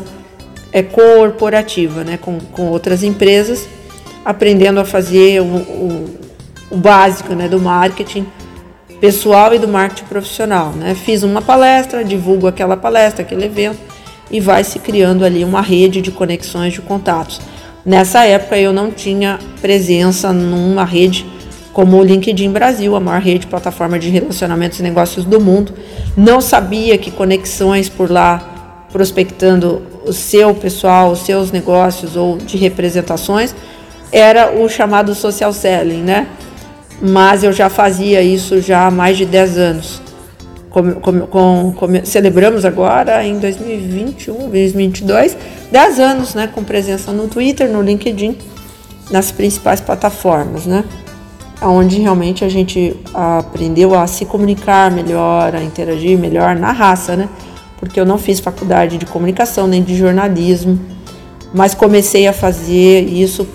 é, 0.71 0.81
corporativa 0.81 2.03
né, 2.03 2.17
com, 2.17 2.39
com 2.39 2.67
outras 2.67 3.03
empresas, 3.03 3.67
aprendendo 4.23 4.79
a 4.79 4.85
fazer 4.85 5.41
o, 5.41 5.45
o, 5.45 6.19
o 6.71 6.77
básico 6.77 7.33
né, 7.33 7.47
do 7.47 7.59
marketing 7.59 8.25
pessoal 8.99 9.53
e 9.53 9.59
do 9.59 9.67
marketing 9.67 10.05
profissional. 10.05 10.71
Né? 10.71 10.95
Fiz 10.95 11.23
uma 11.23 11.41
palestra, 11.41 12.03
divulgo 12.03 12.47
aquela 12.47 12.77
palestra, 12.77 13.21
aquele 13.21 13.45
evento 13.45 13.77
e 14.29 14.39
vai 14.39 14.63
se 14.63 14.79
criando 14.79 15.23
ali 15.23 15.43
uma 15.43 15.61
rede 15.61 16.01
de 16.01 16.11
conexões, 16.11 16.73
de 16.73 16.81
contatos. 16.81 17.39
Nessa 17.85 18.25
época 18.25 18.57
eu 18.57 18.73
não 18.73 18.91
tinha 18.91 19.39
presença 19.61 20.33
numa 20.33 20.83
rede 20.83 21.25
como 21.71 21.97
o 21.97 22.03
LinkedIn 22.03 22.51
Brasil, 22.51 22.95
a 22.95 22.99
maior 22.99 23.21
rede 23.21 23.39
de 23.39 23.47
plataforma 23.47 23.99
de 23.99 24.09
relacionamentos 24.09 24.79
e 24.79 24.83
negócios 24.83 25.25
do 25.25 25.41
mundo. 25.41 25.73
Não 26.15 26.39
sabia 26.39 26.97
que 26.97 27.11
conexões 27.11 27.89
por 27.89 28.09
lá, 28.09 28.85
prospectando 28.91 29.81
o 30.05 30.13
seu 30.13 30.55
pessoal, 30.55 31.11
os 31.11 31.19
seus 31.19 31.51
negócios 31.51 32.15
ou 32.15 32.37
de 32.37 32.55
representações, 32.55 33.53
era 34.11 34.51
o 34.51 34.69
chamado 34.69 35.13
social 35.13 35.51
selling, 35.51 36.01
né? 36.01 36.27
Mas 37.01 37.43
eu 37.43 37.51
já 37.51 37.69
fazia 37.69 38.21
isso 38.21 38.61
já 38.61 38.87
há 38.87 38.91
mais 38.91 39.17
de 39.17 39.25
10 39.25 39.57
anos. 39.57 40.01
Com, 40.69 40.93
com, 40.95 41.73
com, 41.73 42.05
celebramos 42.05 42.65
agora 42.65 43.23
em 43.23 43.39
2021, 43.39 44.49
2022, 44.49 45.37
10 45.71 45.99
anos 45.99 46.35
né, 46.35 46.49
com 46.53 46.65
presença 46.65 47.13
no 47.13 47.29
Twitter, 47.29 47.69
no 47.69 47.81
LinkedIn, 47.81 48.37
nas 49.09 49.31
principais 49.31 49.79
plataformas, 49.79 50.65
né? 50.65 50.83
Onde 51.61 52.01
realmente 52.01 52.43
a 52.43 52.49
gente 52.49 52.93
aprendeu 53.13 53.97
a 53.97 54.05
se 54.05 54.25
comunicar 54.25 54.91
melhor, 54.91 55.55
a 55.55 55.63
interagir 55.63 56.17
melhor 56.17 56.57
na 56.57 56.73
raça, 56.73 57.15
né? 57.15 57.29
Porque 57.79 57.97
eu 57.97 58.05
não 58.05 58.17
fiz 58.17 58.41
faculdade 58.41 58.97
de 58.97 59.05
comunicação 59.05 59.67
nem 59.67 59.81
de 59.81 59.95
jornalismo, 59.95 60.77
mas 61.53 61.73
comecei 61.73 62.27
a 62.27 62.33
fazer 62.33 63.03
isso, 63.07 63.47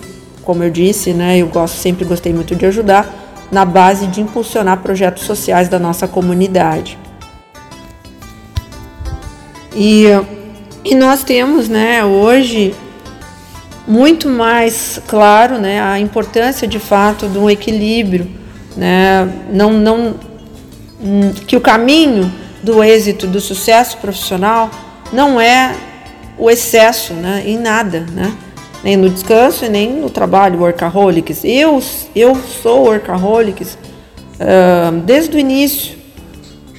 como 0.43 0.63
eu 0.63 0.71
disse, 0.71 1.13
né? 1.13 1.37
Eu 1.37 1.47
gosto, 1.49 1.75
sempre 1.75 2.03
gostei 2.03 2.33
muito 2.33 2.55
de 2.55 2.65
ajudar 2.65 3.20
na 3.51 3.65
base 3.65 4.07
de 4.07 4.21
impulsionar 4.21 4.77
projetos 4.77 5.23
sociais 5.23 5.67
da 5.67 5.77
nossa 5.77 6.07
comunidade. 6.07 6.97
E, 9.75 10.05
e 10.83 10.95
nós 10.95 11.23
temos, 11.23 11.67
né, 11.67 12.03
hoje 12.03 12.73
muito 13.87 14.29
mais 14.29 15.01
claro, 15.07 15.57
né, 15.57 15.81
a 15.81 15.99
importância 15.99 16.67
de 16.67 16.79
fato 16.79 17.25
um 17.25 17.49
equilíbrio, 17.49 18.29
né, 18.75 19.27
não, 19.51 19.71
não, 19.73 20.15
que 21.47 21.55
o 21.55 21.61
caminho 21.61 22.31
do 22.63 22.83
êxito, 22.83 23.27
do 23.27 23.41
sucesso 23.41 23.97
profissional 23.97 24.69
não 25.11 25.41
é 25.41 25.75
o 26.37 26.49
excesso, 26.49 27.13
né, 27.13 27.43
em 27.45 27.57
nada, 27.57 28.05
né, 28.11 28.31
nem 28.83 28.97
no 28.97 29.09
descanso 29.09 29.65
e 29.65 29.69
nem 29.69 29.91
no 29.91 30.09
trabalho, 30.09 30.59
workaholics. 30.59 31.43
Eu, 31.43 31.81
eu 32.15 32.35
sou 32.35 32.85
workaholics 32.85 33.77
uh, 34.39 34.91
desde 35.05 35.35
o 35.35 35.39
início, 35.39 35.97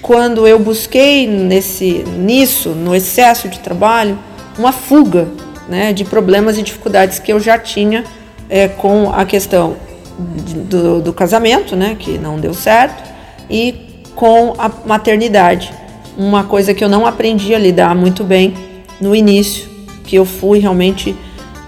quando 0.01 0.47
eu 0.47 0.59
busquei 0.59 1.27
nesse, 1.29 2.05
nisso, 2.19 2.71
no 2.71 2.95
excesso 2.95 3.49
de 3.49 3.61
trabalho, 3.61 4.19
uma 4.59 4.73
fuga 4.73 5.29
né, 5.69 5.93
de 5.93 6.05
problemas 6.05 6.59
e 6.59 6.63
dificuldades 6.63 7.19
que 7.19 7.33
eu 7.33 7.39
já 7.39 7.57
tinha 7.57 8.05
é, 8.51 8.67
com 8.67 9.13
a 9.13 9.25
questão 9.25 9.77
do, 10.19 11.01
do 11.01 11.13
casamento, 11.13 11.77
né, 11.77 11.97
que 11.99 12.19
não 12.19 12.39
deu 12.39 12.53
certo, 12.53 13.03
e 13.49 13.75
com 14.15 14.55
a 14.59 14.71
maternidade. 14.85 15.73
Uma 16.19 16.45
coisa 16.45 16.75
que 16.75 16.85
eu 16.85 16.89
não 16.89 17.07
aprendi 17.07 17.55
a 17.55 17.59
lidar 17.59 17.95
muito 17.95 18.25
bem 18.25 18.55
no 19.01 19.15
início, 19.15 19.69
que 20.05 20.17
eu 20.17 20.25
fui 20.25 20.59
realmente 20.59 21.17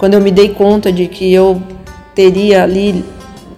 quando 0.05 0.13
eu 0.13 0.21
me 0.21 0.31
dei 0.31 0.51
conta 0.51 0.93
de 0.93 1.07
que 1.07 1.33
eu 1.33 1.63
teria 2.15 2.63
ali, 2.63 3.03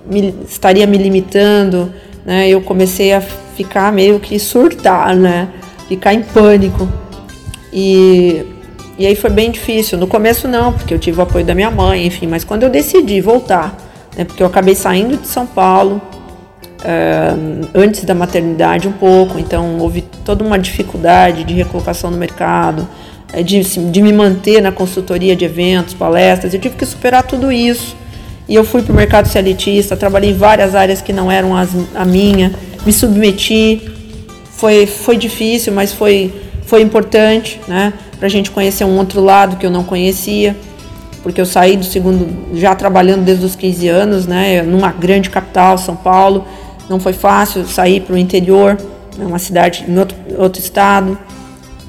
me, 0.08 0.32
estaria 0.48 0.86
me 0.86 0.96
limitando, 0.96 1.92
né, 2.24 2.48
eu 2.48 2.60
comecei 2.60 3.12
a 3.12 3.20
ficar 3.20 3.92
meio 3.92 4.20
que 4.20 4.38
surtar, 4.38 5.16
né, 5.16 5.48
ficar 5.88 6.14
em 6.14 6.22
pânico. 6.22 6.88
E, 7.72 8.46
e 8.96 9.04
aí 9.04 9.16
foi 9.16 9.28
bem 9.28 9.50
difícil. 9.50 9.98
No 9.98 10.06
começo 10.06 10.46
não, 10.46 10.72
porque 10.72 10.94
eu 10.94 11.00
tive 11.00 11.18
o 11.18 11.22
apoio 11.24 11.44
da 11.44 11.52
minha 11.52 11.68
mãe, 11.68 12.06
enfim, 12.06 12.28
mas 12.28 12.44
quando 12.44 12.62
eu 12.62 12.70
decidi 12.70 13.20
voltar, 13.20 13.76
né, 14.16 14.24
porque 14.24 14.40
eu 14.40 14.46
acabei 14.46 14.76
saindo 14.76 15.16
de 15.16 15.26
São 15.26 15.46
Paulo, 15.48 16.00
uh, 16.80 17.68
antes 17.74 18.04
da 18.04 18.14
maternidade 18.14 18.86
um 18.86 18.92
pouco, 18.92 19.36
então 19.36 19.78
houve 19.80 20.02
toda 20.24 20.44
uma 20.44 20.60
dificuldade 20.60 21.42
de 21.42 21.54
recolocação 21.54 22.08
no 22.08 22.16
mercado, 22.16 22.86
de, 23.42 23.62
de 23.62 24.02
me 24.02 24.12
manter 24.12 24.60
na 24.60 24.72
consultoria 24.72 25.34
de 25.34 25.44
eventos, 25.44 25.94
palestras, 25.94 26.54
eu 26.54 26.60
tive 26.60 26.76
que 26.76 26.86
superar 26.86 27.22
tudo 27.22 27.50
isso. 27.50 27.96
E 28.48 28.54
eu 28.54 28.64
fui 28.64 28.82
para 28.82 28.92
o 28.92 28.96
mercado 28.96 29.28
elitista, 29.36 29.96
trabalhei 29.96 30.30
em 30.30 30.36
várias 30.36 30.74
áreas 30.74 31.02
que 31.02 31.12
não 31.12 31.30
eram 31.30 31.56
as, 31.56 31.70
a 31.94 32.04
minha, 32.04 32.52
me 32.84 32.92
submeti. 32.92 33.90
Foi, 34.52 34.86
foi 34.86 35.16
difícil, 35.16 35.72
mas 35.72 35.92
foi, 35.92 36.32
foi 36.64 36.80
importante, 36.80 37.60
né? 37.66 37.92
Para 38.18 38.26
a 38.26 38.30
gente 38.30 38.50
conhecer 38.50 38.84
um 38.84 38.96
outro 38.98 39.20
lado 39.20 39.56
que 39.56 39.66
eu 39.66 39.70
não 39.70 39.82
conhecia, 39.82 40.56
porque 41.22 41.40
eu 41.40 41.44
saí 41.44 41.76
do 41.76 41.84
segundo, 41.84 42.56
já 42.56 42.74
trabalhando 42.74 43.24
desde 43.24 43.44
os 43.44 43.56
15 43.56 43.88
anos, 43.88 44.26
né? 44.26 44.62
Numa 44.62 44.92
grande 44.92 45.28
capital, 45.28 45.76
São 45.76 45.96
Paulo, 45.96 46.46
não 46.88 47.00
foi 47.00 47.12
fácil 47.12 47.66
sair 47.66 48.00
para 48.00 48.14
o 48.14 48.18
interior, 48.18 48.78
né, 49.18 49.26
uma 49.26 49.38
cidade 49.38 49.84
em 49.88 49.98
outro, 49.98 50.16
outro 50.38 50.60
estado, 50.60 51.18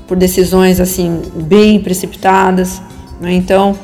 por 0.07 0.15
decisões 0.15 0.79
assim 0.79 1.21
bem 1.35 1.79
precipitadas. 1.79 2.81
Né? 3.19 3.33
Então, 3.33 3.77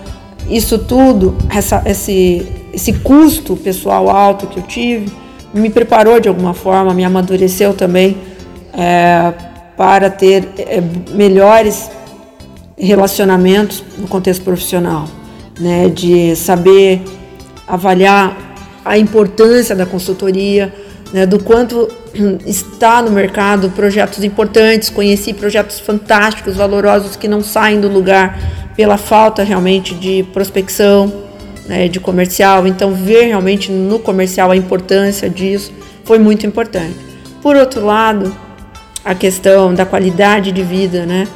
isso 0.49 0.79
tudo, 0.79 1.35
essa, 1.49 1.83
esse, 1.85 2.47
esse 2.73 2.93
custo 2.93 3.55
pessoal 3.55 4.09
alto 4.09 4.47
que 4.47 4.57
eu 4.59 4.63
tive, 4.63 5.11
me 5.53 5.69
preparou 5.69 6.19
de 6.19 6.27
alguma 6.27 6.53
forma, 6.53 6.93
me 6.93 7.03
amadureceu 7.03 7.73
também 7.73 8.17
é, 8.73 9.33
para 9.77 10.09
ter 10.09 10.49
é, 10.57 10.81
melhores 11.11 11.89
relacionamentos 12.77 13.83
no 13.97 14.07
contexto 14.07 14.43
profissional, 14.43 15.05
né? 15.59 15.89
de 15.89 16.35
saber 16.35 17.03
avaliar 17.67 18.35
a 18.83 18.97
importância 18.97 19.75
da 19.75 19.85
consultoria, 19.85 20.73
né, 21.13 21.27
do 21.27 21.41
quanto 21.41 21.88
está 22.46 23.01
no 23.01 23.12
mercado 23.12 23.70
projetos 23.70 24.24
importantes, 24.24 24.89
conheci 24.89 25.32
projetos 25.32 25.79
fantásticos, 25.79 26.55
valorosos 26.55 27.15
que 27.15 27.27
não 27.27 27.43
saem 27.43 27.79
do 27.79 27.88
lugar 27.88 28.38
pela 28.75 28.98
falta 28.98 29.43
realmente 29.43 29.93
de 29.93 30.24
prospecção, 30.34 31.13
né, 31.67 31.88
de 31.88 32.00
comercial. 32.00 32.65
Então, 32.65 32.91
ver 32.91 33.27
realmente 33.27 33.72
no 33.72 34.00
comercial 34.00 34.50
a 34.50 34.55
importância 34.58 35.29
disso 35.29 35.72
foi 36.03 36.17
muito 36.17 36.48
importante. 36.48 36.98
Por 37.41 37.55
outro 37.55 37.86
lado, 37.86 38.36
a 39.05 39.13
questão 39.13 39.74
da 39.74 39.86
qualidade 39.86 40.51
de 40.51 40.63
vida, 40.63 41.05
né? 41.05 41.27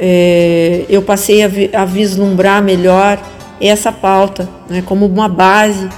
É, 0.00 0.84
eu 0.88 1.02
passei 1.02 1.42
a, 1.42 1.48
vi, 1.48 1.70
a, 1.72 1.84
vislumbrar 1.84 2.62
melhor 2.62 3.20
essa 3.60 3.90
pauta, 3.90 4.48
né, 4.70 4.80
como 4.86 5.04
uma 5.04 5.28
base 5.28 5.88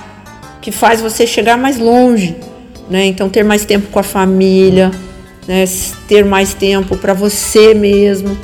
que 0.62 0.72
faz 0.72 1.02
você 1.02 1.26
chegar 1.26 1.58
mais 1.58 1.78
longe 1.78 2.34
né? 2.90 3.06
Então 3.06 3.28
ter 3.30 3.44
mais 3.44 3.64
tempo 3.64 3.88
com 3.90 3.98
a 3.98 4.02
família, 4.02 4.90
né? 5.46 5.64
ter 6.08 6.24
mais 6.24 6.52
tempo 6.52 6.96
para 6.96 7.14
você 7.14 7.72
mesmo. 7.72 8.36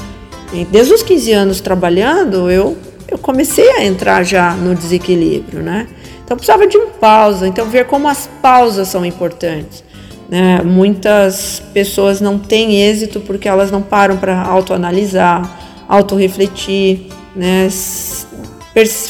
E 0.52 0.64
desde 0.64 0.94
os 0.94 1.02
15 1.02 1.32
anos 1.32 1.60
trabalhando, 1.60 2.50
eu 2.50 2.76
eu 3.08 3.18
comecei 3.18 3.70
a 3.70 3.84
entrar 3.84 4.24
já 4.24 4.52
no 4.54 4.74
desequilíbrio, 4.74 5.62
né? 5.62 5.86
Então 6.24 6.36
precisava 6.36 6.66
de 6.66 6.76
uma 6.76 6.88
pausa, 6.88 7.46
então 7.46 7.66
ver 7.66 7.86
como 7.86 8.08
as 8.08 8.28
pausas 8.42 8.88
são 8.88 9.06
importantes. 9.06 9.84
Né? 10.28 10.60
Muitas 10.64 11.62
pessoas 11.72 12.20
não 12.20 12.36
têm 12.36 12.82
êxito 12.82 13.20
porque 13.20 13.48
elas 13.48 13.70
não 13.70 13.80
param 13.80 14.16
para 14.16 14.42
autoanalisar, 14.42 15.48
autorrefletir, 15.88 17.02
né? 17.34 17.68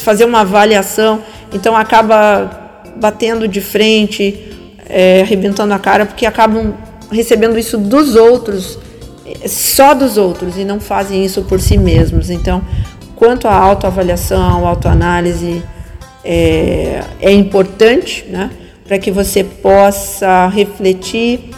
fazer 0.03 0.25
uma 0.25 0.41
avaliação, 0.41 1.23
então 1.51 1.75
acaba 1.75 2.83
batendo 2.95 3.47
de 3.47 3.61
frente, 3.61 4.46
é, 4.89 5.21
arrebentando 5.21 5.73
a 5.73 5.79
cara 5.79 6.05
porque 6.05 6.25
acabam 6.25 6.73
recebendo 7.11 7.57
isso 7.57 7.77
dos 7.77 8.15
outros, 8.15 8.77
só 9.45 9.93
dos 9.93 10.17
outros, 10.17 10.57
e 10.57 10.65
não 10.65 10.79
fazem 10.79 11.23
isso 11.23 11.41
por 11.43 11.59
si 11.59 11.77
mesmos. 11.77 12.29
Então, 12.29 12.61
quanto 13.15 13.47
à 13.47 13.53
autoavaliação, 13.53 14.67
autoanálise, 14.67 15.63
é, 16.23 17.01
é 17.21 17.31
importante, 17.31 18.25
né? 18.29 18.49
Para 18.85 18.97
que 18.97 19.11
você 19.11 19.43
possa 19.43 20.47
refletir, 20.47 21.51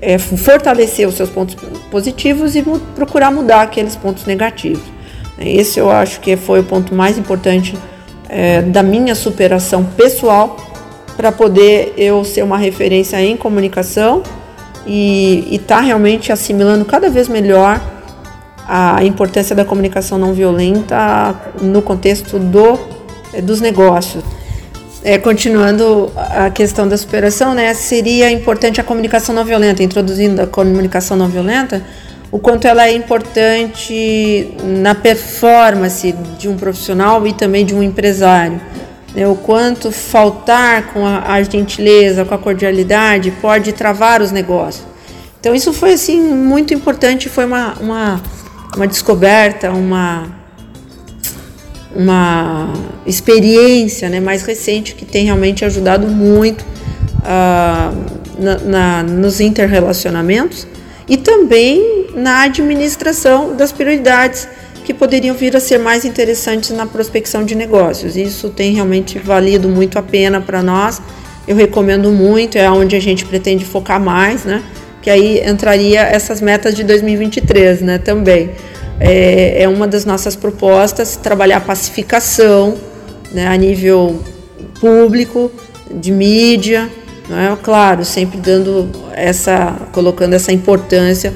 é, 0.00 0.18
fortalecer 0.18 1.08
os 1.08 1.14
seus 1.14 1.30
pontos 1.30 1.56
positivos 1.90 2.54
e 2.54 2.62
procurar 2.94 3.30
mudar 3.30 3.62
aqueles 3.62 3.96
pontos 3.96 4.26
negativos. 4.26 4.82
Esse 5.38 5.80
eu 5.80 5.90
acho 5.90 6.20
que 6.20 6.36
foi 6.36 6.60
o 6.60 6.64
ponto 6.64 6.94
mais 6.94 7.16
importante 7.16 7.74
é, 8.28 8.60
da 8.60 8.82
minha 8.82 9.14
superação 9.14 9.84
pessoal 9.84 10.56
para 11.20 11.30
poder 11.30 11.92
eu 11.98 12.24
ser 12.24 12.42
uma 12.42 12.56
referência 12.56 13.20
em 13.20 13.36
comunicação 13.36 14.22
e 14.86 15.46
estar 15.52 15.76
tá 15.76 15.80
realmente 15.82 16.32
assimilando 16.32 16.82
cada 16.86 17.10
vez 17.10 17.28
melhor 17.28 17.78
a 18.66 19.04
importância 19.04 19.54
da 19.54 19.62
comunicação 19.62 20.16
não 20.16 20.32
violenta 20.32 21.34
no 21.60 21.82
contexto 21.82 22.38
do, 22.38 22.78
dos 23.42 23.60
negócios. 23.60 24.24
É, 25.04 25.18
continuando 25.18 26.10
a 26.16 26.48
questão 26.48 26.88
da 26.88 26.96
superação, 26.96 27.52
né, 27.52 27.74
seria 27.74 28.30
importante 28.30 28.80
a 28.80 28.84
comunicação 28.84 29.34
não 29.34 29.44
violenta, 29.44 29.82
introduzindo 29.82 30.40
a 30.40 30.46
comunicação 30.46 31.18
não 31.18 31.28
violenta, 31.28 31.82
o 32.32 32.38
quanto 32.38 32.66
ela 32.66 32.86
é 32.86 32.94
importante 32.94 34.54
na 34.64 34.94
performance 34.94 36.12
de 36.38 36.48
um 36.48 36.56
profissional 36.56 37.26
e 37.26 37.34
também 37.34 37.66
de 37.66 37.74
um 37.74 37.82
empresário 37.82 38.58
né, 39.14 39.26
o 39.26 39.34
quanto 39.34 39.90
faltar 39.90 40.92
com 40.92 41.04
a, 41.04 41.32
a, 41.32 41.42
gentileza, 41.42 42.24
com 42.24 42.34
a 42.34 42.38
cordialidade 42.38 43.30
pode 43.32 43.72
travar 43.72 44.22
os 44.22 44.30
negócios. 44.30 44.86
Então 45.40 45.54
isso 45.54 45.72
foi 45.72 45.94
assim 45.94 46.20
muito 46.20 46.74
importante, 46.74 47.28
foi 47.28 47.44
uma, 47.44 47.74
uma, 47.80 48.22
uma 48.76 48.86
descoberta, 48.86 49.70
uma, 49.70 50.26
uma 51.94 52.72
experiência 53.06 54.08
né, 54.08 54.20
mais 54.20 54.42
recente 54.42 54.94
que 54.94 55.04
tem 55.04 55.24
realmente 55.24 55.64
ajudado 55.64 56.06
muito 56.06 56.62
uh, 56.62 58.20
na, 58.38 58.58
na, 58.58 59.02
nos 59.02 59.40
interrelacionamentos 59.40 60.66
e 61.08 61.16
também 61.16 62.06
na 62.14 62.42
administração 62.42 63.56
das 63.56 63.72
prioridades 63.72 64.46
que 64.82 64.94
poderiam 64.94 65.34
vir 65.34 65.56
a 65.56 65.60
ser 65.60 65.78
mais 65.78 66.04
interessantes 66.04 66.70
na 66.70 66.86
prospecção 66.86 67.44
de 67.44 67.54
negócios. 67.54 68.16
Isso 68.16 68.50
tem 68.50 68.72
realmente 68.72 69.18
valido 69.18 69.68
muito 69.68 69.98
a 69.98 70.02
pena 70.02 70.40
para 70.40 70.62
nós. 70.62 71.00
Eu 71.46 71.56
recomendo 71.56 72.10
muito, 72.10 72.56
é 72.56 72.70
onde 72.70 72.96
a 72.96 73.00
gente 73.00 73.24
pretende 73.24 73.64
focar 73.64 74.00
mais, 74.00 74.44
né? 74.44 74.62
Que 75.02 75.10
aí 75.10 75.40
entraria 75.46 76.00
essas 76.00 76.40
metas 76.40 76.74
de 76.74 76.84
2023, 76.84 77.80
né? 77.80 77.98
Também. 77.98 78.50
É, 78.98 79.62
é 79.62 79.68
uma 79.68 79.86
das 79.86 80.04
nossas 80.04 80.36
propostas 80.36 81.16
trabalhar 81.16 81.56
a 81.56 81.60
pacificação 81.60 82.76
né, 83.32 83.46
a 83.46 83.56
nível 83.56 84.22
público, 84.78 85.50
de 85.90 86.12
mídia, 86.12 86.90
é 87.30 87.56
claro, 87.62 88.04
sempre 88.04 88.38
dando 88.38 88.90
essa, 89.12 89.76
colocando 89.92 90.34
essa 90.34 90.52
importância 90.52 91.32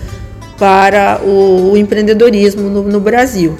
para 0.58 1.20
o, 1.22 1.72
o 1.72 1.76
empreendedorismo 1.76 2.68
no, 2.68 2.82
no, 2.82 3.00
Brasil. 3.00 3.56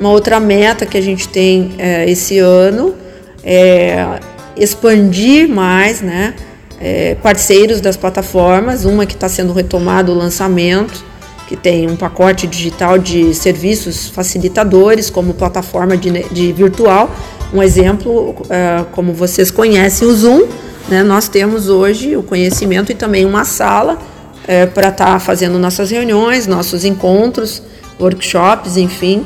Uma 0.00 0.10
outra 0.10 0.40
meta 0.40 0.84
que 0.84 0.98
a 0.98 1.00
gente 1.00 1.28
tem 1.28 1.74
é, 1.78 2.08
esse 2.10 2.38
ano 2.38 2.94
é 3.42 4.18
expandir 4.56 5.48
mais 5.48 6.00
né, 6.00 6.34
é, 6.80 7.14
parceiros 7.16 7.80
das 7.80 7.96
plataformas, 7.96 8.84
uma 8.84 9.06
que 9.06 9.14
está 9.14 9.28
sendo 9.28 9.52
retomado 9.52 10.12
o 10.12 10.14
lançamento, 10.14 11.04
que 11.46 11.56
tem 11.56 11.88
um 11.88 11.96
pacote 11.96 12.46
digital 12.46 12.98
de 12.98 13.34
serviços 13.34 14.08
facilitadores, 14.08 15.10
como 15.10 15.34
plataforma 15.34 15.96
de, 15.96 16.10
de 16.30 16.52
virtual. 16.52 17.14
Um 17.52 17.62
exemplo, 17.62 18.34
é, 18.48 18.84
como 18.92 19.12
vocês 19.12 19.50
conhecem, 19.50 20.08
o 20.08 20.14
Zoom, 20.14 20.46
né, 20.88 21.02
nós 21.02 21.28
temos 21.28 21.68
hoje 21.68 22.16
o 22.16 22.22
conhecimento 22.22 22.90
e 22.90 22.94
também 22.94 23.24
uma 23.24 23.44
sala 23.44 23.98
é, 24.46 24.66
para 24.66 24.88
estar 24.88 25.12
tá 25.12 25.18
fazendo 25.18 25.58
nossas 25.58 25.90
reuniões, 25.90 26.46
nossos 26.46 26.84
encontros, 26.84 27.62
workshops, 27.98 28.76
enfim, 28.76 29.24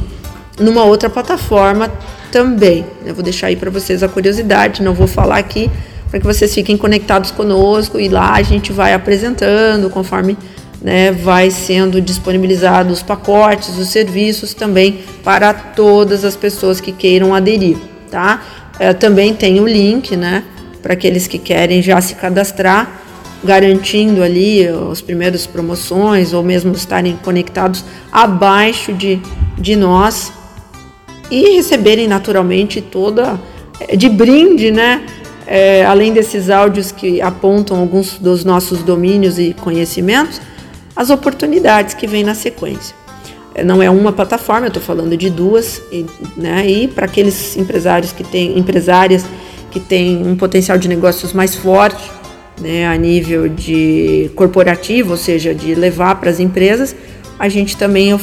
numa 0.58 0.84
outra 0.84 1.08
plataforma 1.10 1.90
também. 2.30 2.84
Eu 3.04 3.14
vou 3.14 3.22
deixar 3.22 3.48
aí 3.48 3.56
para 3.56 3.70
vocês 3.70 4.02
a 4.02 4.08
curiosidade, 4.08 4.82
não 4.82 4.94
vou 4.94 5.06
falar 5.06 5.38
aqui 5.38 5.70
para 6.10 6.18
que 6.18 6.26
vocês 6.26 6.54
fiquem 6.54 6.76
conectados 6.76 7.30
conosco 7.30 8.00
e 8.00 8.08
lá 8.08 8.32
a 8.32 8.42
gente 8.42 8.72
vai 8.72 8.94
apresentando 8.94 9.90
conforme 9.90 10.36
né, 10.80 11.12
vai 11.12 11.50
sendo 11.50 12.00
disponibilizados 12.00 12.98
os 12.98 13.02
pacotes, 13.02 13.76
os 13.76 13.88
serviços 13.88 14.54
também 14.54 15.00
para 15.24 15.52
todas 15.52 16.24
as 16.24 16.36
pessoas 16.36 16.80
que 16.80 16.92
queiram 16.92 17.34
aderir, 17.34 17.76
tá? 18.10 18.42
É, 18.78 18.92
também 18.92 19.34
tem 19.34 19.60
o 19.60 19.66
link, 19.66 20.16
né, 20.16 20.44
para 20.80 20.92
aqueles 20.92 21.26
que 21.26 21.36
querem 21.36 21.82
já 21.82 22.00
se 22.00 22.14
cadastrar 22.14 23.02
garantindo 23.42 24.22
ali 24.22 24.66
as 24.66 25.00
primeiras 25.00 25.46
promoções 25.46 26.32
ou 26.32 26.42
mesmo 26.42 26.72
estarem 26.72 27.16
conectados 27.22 27.84
abaixo 28.10 28.92
de, 28.92 29.20
de 29.56 29.76
nós 29.76 30.32
e 31.30 31.56
receberem 31.56 32.08
naturalmente 32.08 32.80
toda 32.80 33.38
de 33.96 34.08
brinde, 34.08 34.70
né? 34.70 35.04
é, 35.48 35.82
além 35.86 36.12
desses 36.12 36.50
áudios 36.50 36.92
que 36.92 37.22
apontam 37.22 37.78
alguns 37.78 38.18
dos 38.18 38.44
nossos 38.44 38.82
domínios 38.82 39.38
e 39.38 39.54
conhecimentos, 39.54 40.42
as 40.94 41.08
oportunidades 41.08 41.94
que 41.94 42.06
vêm 42.06 42.22
na 42.22 42.34
sequência. 42.34 42.94
É, 43.54 43.64
não 43.64 43.82
é 43.82 43.88
uma 43.88 44.12
plataforma, 44.12 44.66
eu 44.66 44.68
estou 44.68 44.82
falando 44.82 45.16
de 45.16 45.30
duas, 45.30 45.80
e, 45.90 46.04
né, 46.36 46.68
e 46.68 46.86
para 46.86 47.06
aqueles 47.06 47.56
empresários 47.56 48.12
que 48.12 48.22
têm, 48.22 48.58
empresárias 48.58 49.24
que 49.70 49.80
têm 49.80 50.22
um 50.22 50.36
potencial 50.36 50.76
de 50.76 50.86
negócios 50.86 51.32
mais 51.32 51.54
forte, 51.54 52.10
né, 52.60 52.86
a 52.86 52.96
nível 52.96 53.48
de 53.48 54.30
corporativo, 54.34 55.12
ou 55.12 55.16
seja, 55.16 55.54
de 55.54 55.74
levar 55.74 56.16
para 56.16 56.30
as 56.30 56.40
empresas, 56.40 56.94
a 57.38 57.48
gente 57.48 57.76
também 57.76 58.12
uh, 58.12 58.18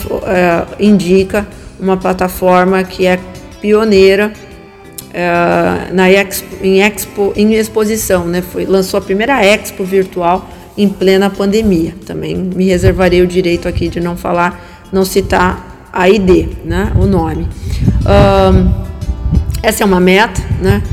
indica 0.79 1.47
uma 1.79 1.95
plataforma 1.95 2.83
que 2.83 3.05
é 3.05 3.19
pioneira 3.61 4.31
uh, 5.09 5.93
na 5.93 6.09
expo, 6.09 6.55
em, 6.61 6.81
expo, 6.81 7.33
em 7.35 7.53
exposição, 7.53 8.25
né? 8.25 8.41
Foi, 8.41 8.65
lançou 8.65 8.97
a 8.97 9.01
primeira 9.01 9.43
expo 9.43 9.83
virtual 9.83 10.49
em 10.77 10.89
plena 10.89 11.29
pandemia. 11.29 11.95
Também 12.05 12.35
me 12.35 12.65
reservarei 12.65 13.21
o 13.21 13.27
direito 13.27 13.67
aqui 13.67 13.87
de 13.87 14.01
não 14.01 14.17
falar, 14.17 14.61
não 14.91 15.05
citar 15.05 15.89
a 15.93 16.09
ID, 16.09 16.49
né? 16.65 16.91
O 16.99 17.05
nome. 17.05 17.47
essa 19.63 19.83
é 19.83 19.85
uma 19.85 20.01
meta, 20.01 20.41
né? 20.61 20.83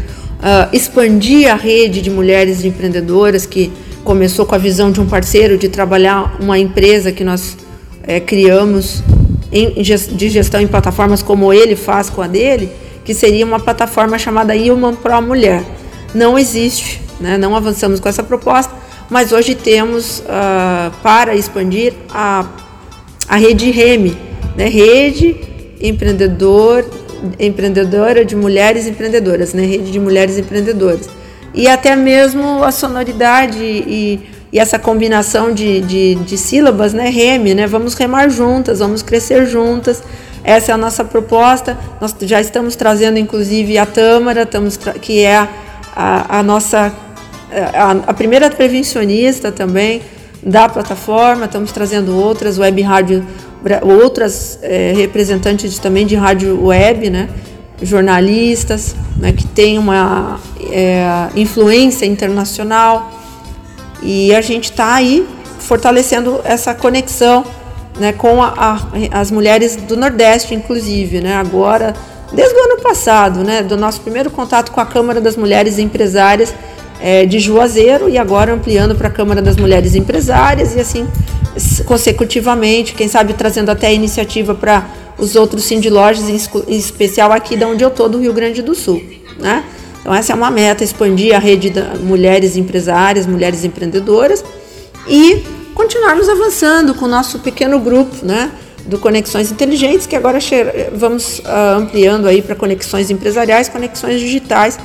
Uh, 0.42 0.74
expandir 0.74 1.50
a 1.52 1.54
rede 1.54 2.02
de 2.02 2.10
mulheres 2.10 2.64
empreendedoras 2.64 3.46
que 3.46 3.72
começou 4.02 4.44
com 4.44 4.54
a 4.54 4.58
visão 4.58 4.90
de 4.90 5.00
um 5.00 5.06
parceiro 5.06 5.56
de 5.56 5.68
trabalhar 5.68 6.36
uma 6.40 6.58
empresa 6.58 7.12
que 7.12 7.22
nós 7.22 7.56
é, 8.02 8.18
criamos 8.18 9.02
em, 9.52 9.82
de 9.82 10.28
gestão 10.28 10.60
em 10.60 10.66
plataformas 10.66 11.22
como 11.22 11.52
ele 11.52 11.76
faz 11.76 12.10
com 12.10 12.22
a 12.22 12.26
dele, 12.26 12.70
que 13.04 13.14
seria 13.14 13.44
uma 13.44 13.60
plataforma 13.60 14.18
chamada 14.18 14.54
Human 14.54 14.96
Pro 14.96 15.20
Mulher. 15.22 15.62
Não 16.14 16.38
existe, 16.38 17.00
né? 17.20 17.38
não 17.38 17.54
avançamos 17.54 18.00
com 18.00 18.08
essa 18.08 18.22
proposta, 18.22 18.72
mas 19.08 19.32
hoje 19.32 19.54
temos 19.54 20.20
uh, 20.20 20.90
para 21.02 21.34
expandir 21.34 21.92
a, 22.10 22.46
a 23.28 23.36
rede 23.36 23.70
REME, 23.70 24.16
né? 24.56 24.68
Rede 24.68 25.36
Empreendedor, 25.80 26.84
Empreendedora 27.38 28.24
de 28.24 28.36
Mulheres 28.36 28.86
Empreendedoras, 28.86 29.54
né? 29.54 29.64
Rede 29.64 29.90
de 29.90 30.00
Mulheres 30.00 30.38
Empreendedoras. 30.38 31.08
E 31.54 31.68
até 31.68 31.94
mesmo 31.94 32.64
a 32.64 32.72
sonoridade 32.72 33.62
e, 33.62 34.20
e 34.52 34.58
essa 34.58 34.78
combinação 34.78 35.52
de, 35.52 35.80
de, 35.80 36.14
de 36.16 36.38
sílabas, 36.38 36.92
né? 36.92 37.08
Reme, 37.08 37.54
né? 37.54 37.66
Vamos 37.66 37.94
remar 37.94 38.28
juntas, 38.28 38.78
vamos 38.78 39.02
crescer 39.02 39.46
juntas 39.46 40.02
essa 40.44 40.72
é 40.72 40.74
a 40.74 40.78
nossa 40.78 41.04
proposta. 41.04 41.78
Nós 42.00 42.14
já 42.22 42.40
estamos 42.40 42.74
trazendo, 42.74 43.18
inclusive, 43.18 43.78
a 43.78 43.86
Tâmara, 43.86 44.42
estamos 44.42 44.76
que 44.76 45.20
é 45.20 45.36
a, 45.36 45.48
a, 45.94 46.38
a 46.38 46.42
nossa 46.42 46.92
a, 47.74 47.90
a, 48.08 48.14
primeira 48.14 48.50
prevencionista 48.50 49.52
também 49.52 50.02
da 50.42 50.68
plataforma. 50.68 51.44
Estamos 51.44 51.70
trazendo 51.70 52.16
outras 52.16 52.58
web 52.58 52.80
rádio, 52.82 53.24
outras 53.82 54.58
é, 54.62 54.92
representantes 54.94 55.78
também 55.78 56.06
de 56.06 56.14
rádio 56.14 56.66
web, 56.66 57.10
né? 57.10 57.28
jornalistas, 57.80 58.94
né? 59.16 59.32
que 59.32 59.46
tem 59.46 59.78
uma 59.78 60.40
é, 60.70 61.28
influência 61.34 62.06
internacional. 62.06 63.12
E 64.02 64.34
a 64.34 64.40
gente 64.40 64.64
está 64.64 64.94
aí 64.94 65.26
fortalecendo 65.60 66.40
essa 66.44 66.74
conexão 66.74 67.44
né, 67.98 68.12
com 68.12 68.42
a, 68.42 68.48
a, 68.48 69.20
as 69.20 69.30
mulheres 69.30 69.76
do 69.76 69.96
Nordeste, 69.96 70.54
inclusive, 70.54 71.20
né, 71.20 71.36
agora, 71.36 71.94
desde 72.32 72.54
o 72.54 72.64
ano 72.64 72.80
passado, 72.80 73.44
né, 73.44 73.62
do 73.62 73.76
nosso 73.76 74.00
primeiro 74.00 74.30
contato 74.30 74.72
com 74.72 74.80
a 74.80 74.86
Câmara 74.86 75.20
das 75.20 75.36
Mulheres 75.36 75.78
Empresárias 75.78 76.52
é, 77.02 77.26
de 77.26 77.40
Juazeiro 77.40 78.08
e 78.08 78.16
agora 78.16 78.54
ampliando 78.54 78.94
para 78.94 79.08
a 79.08 79.10
Câmara 79.10 79.42
das 79.42 79.56
Mulheres 79.56 79.96
Empresárias 79.96 80.74
e 80.76 80.80
assim 80.80 81.06
consecutivamente, 81.84 82.94
quem 82.94 83.08
sabe 83.08 83.34
trazendo 83.34 83.70
até 83.70 83.88
a 83.88 83.92
iniciativa 83.92 84.54
para 84.54 84.88
os 85.18 85.36
outros 85.36 85.70
Lojas, 85.70 86.28
em 86.28 86.76
especial 86.76 87.30
aqui 87.30 87.56
da 87.56 87.66
onde 87.66 87.84
eu 87.84 87.88
estou, 87.88 88.08
do 88.08 88.18
Rio 88.18 88.32
Grande 88.32 88.62
do 88.62 88.74
Sul, 88.74 89.02
né? 89.38 89.64
Então 90.00 90.14
essa 90.14 90.32
é 90.32 90.36
uma 90.36 90.50
meta, 90.50 90.82
expandir 90.82 91.34
a 91.34 91.38
rede 91.38 91.70
de 91.70 91.80
mulheres 92.00 92.56
empresárias, 92.56 93.26
mulheres 93.26 93.64
empreendedoras 93.64 94.42
e 95.06 95.44
continuarmos 95.74 96.28
avançando 96.28 96.94
com 96.94 97.04
o 97.04 97.08
nosso 97.08 97.40
pequeno 97.40 97.78
grupo, 97.78 98.24
né? 98.24 98.50
Do 98.86 98.98
Conexões 98.98 99.50
Inteligentes, 99.52 100.06
que 100.06 100.16
agora 100.16 100.38
vamos 100.92 101.38
uh, 101.40 101.78
ampliando 101.78 102.26
aí 102.26 102.42
para 102.42 102.56
conexões 102.56 103.10
empresariais, 103.10 103.68
conexões 103.68 104.20
digitais, 104.20 104.78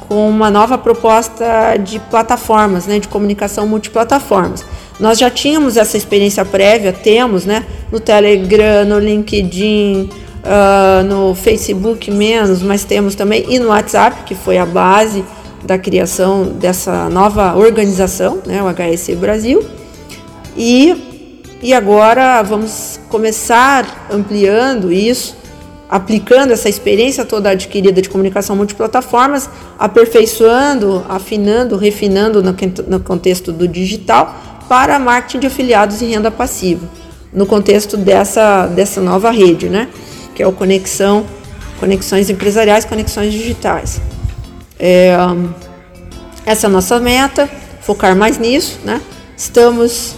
com 0.00 0.28
uma 0.28 0.50
nova 0.50 0.78
proposta 0.78 1.76
de 1.76 1.98
plataformas, 1.98 2.86
né, 2.86 2.98
de 2.98 3.08
comunicação 3.08 3.66
multiplataformas. 3.66 4.64
Nós 4.98 5.18
já 5.18 5.30
tínhamos 5.30 5.76
essa 5.76 5.96
experiência 5.96 6.44
prévia, 6.44 6.92
temos, 6.92 7.44
né, 7.44 7.64
no 7.90 8.00
Telegram, 8.00 8.84
no 8.84 8.98
LinkedIn, 8.98 10.10
uh, 10.38 11.04
no 11.04 11.34
Facebook 11.34 12.10
menos, 12.10 12.62
mas 12.62 12.84
temos 12.84 13.14
também 13.14 13.44
e 13.48 13.58
no 13.58 13.68
WhatsApp, 13.68 14.24
que 14.24 14.34
foi 14.34 14.58
a 14.58 14.66
base 14.66 15.24
da 15.64 15.78
criação 15.78 16.44
dessa 16.44 17.08
nova 17.08 17.56
organização, 17.56 18.40
né, 18.46 18.62
o 18.62 18.66
HSE 18.68 19.14
Brasil. 19.14 19.64
E, 20.56 21.30
e 21.62 21.72
agora 21.72 22.42
vamos 22.42 22.98
começar 23.08 24.08
ampliando 24.10 24.92
isso, 24.92 25.36
aplicando 25.88 26.52
essa 26.52 26.68
experiência 26.68 27.24
toda 27.24 27.50
adquirida 27.50 28.02
de 28.02 28.08
comunicação 28.08 28.54
multiplataformas, 28.54 29.48
aperfeiçoando, 29.78 31.04
afinando, 31.08 31.76
refinando 31.76 32.42
no, 32.42 32.54
no 32.86 33.00
contexto 33.00 33.52
do 33.52 33.66
digital 33.66 34.36
para 34.68 34.98
marketing 34.98 35.38
de 35.40 35.46
afiliados 35.46 36.02
e 36.02 36.06
renda 36.06 36.30
passiva, 36.30 36.86
no 37.32 37.46
contexto 37.46 37.96
dessa, 37.96 38.66
dessa 38.66 39.00
nova 39.00 39.30
rede, 39.30 39.68
né? 39.68 39.88
que 40.38 40.42
é 40.42 40.46
o 40.46 40.52
Conexão, 40.52 41.26
Conexões 41.80 42.30
Empresariais, 42.30 42.84
Conexões 42.84 43.32
Digitais. 43.32 44.00
É, 44.78 45.16
essa 46.46 46.66
é 46.66 46.68
a 46.68 46.70
nossa 46.70 47.00
meta, 47.00 47.50
focar 47.80 48.14
mais 48.14 48.38
nisso, 48.38 48.78
né? 48.84 49.00
Estamos 49.36 50.14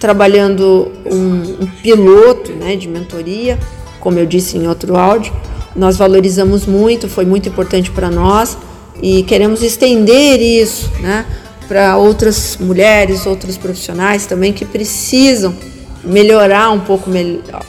trabalhando 0.00 0.90
um, 1.06 1.62
um 1.62 1.66
piloto 1.82 2.50
né, 2.52 2.74
de 2.74 2.88
mentoria, 2.88 3.58
como 4.00 4.18
eu 4.18 4.26
disse 4.26 4.56
em 4.56 4.66
outro 4.66 4.96
áudio. 4.96 5.32
Nós 5.74 5.96
valorizamos 5.96 6.66
muito, 6.66 7.08
foi 7.08 7.24
muito 7.24 7.48
importante 7.48 7.90
para 7.90 8.10
nós 8.10 8.56
e 9.02 9.22
queremos 9.22 9.62
estender 9.62 10.40
isso 10.40 10.90
né, 11.00 11.24
para 11.68 11.96
outras 11.96 12.56
mulheres, 12.58 13.26
outros 13.26 13.56
profissionais 13.56 14.26
também 14.26 14.52
que 14.52 14.64
precisam 14.64 15.54
melhorar 16.02 16.70
um 16.70 16.80
pouco 16.80 17.10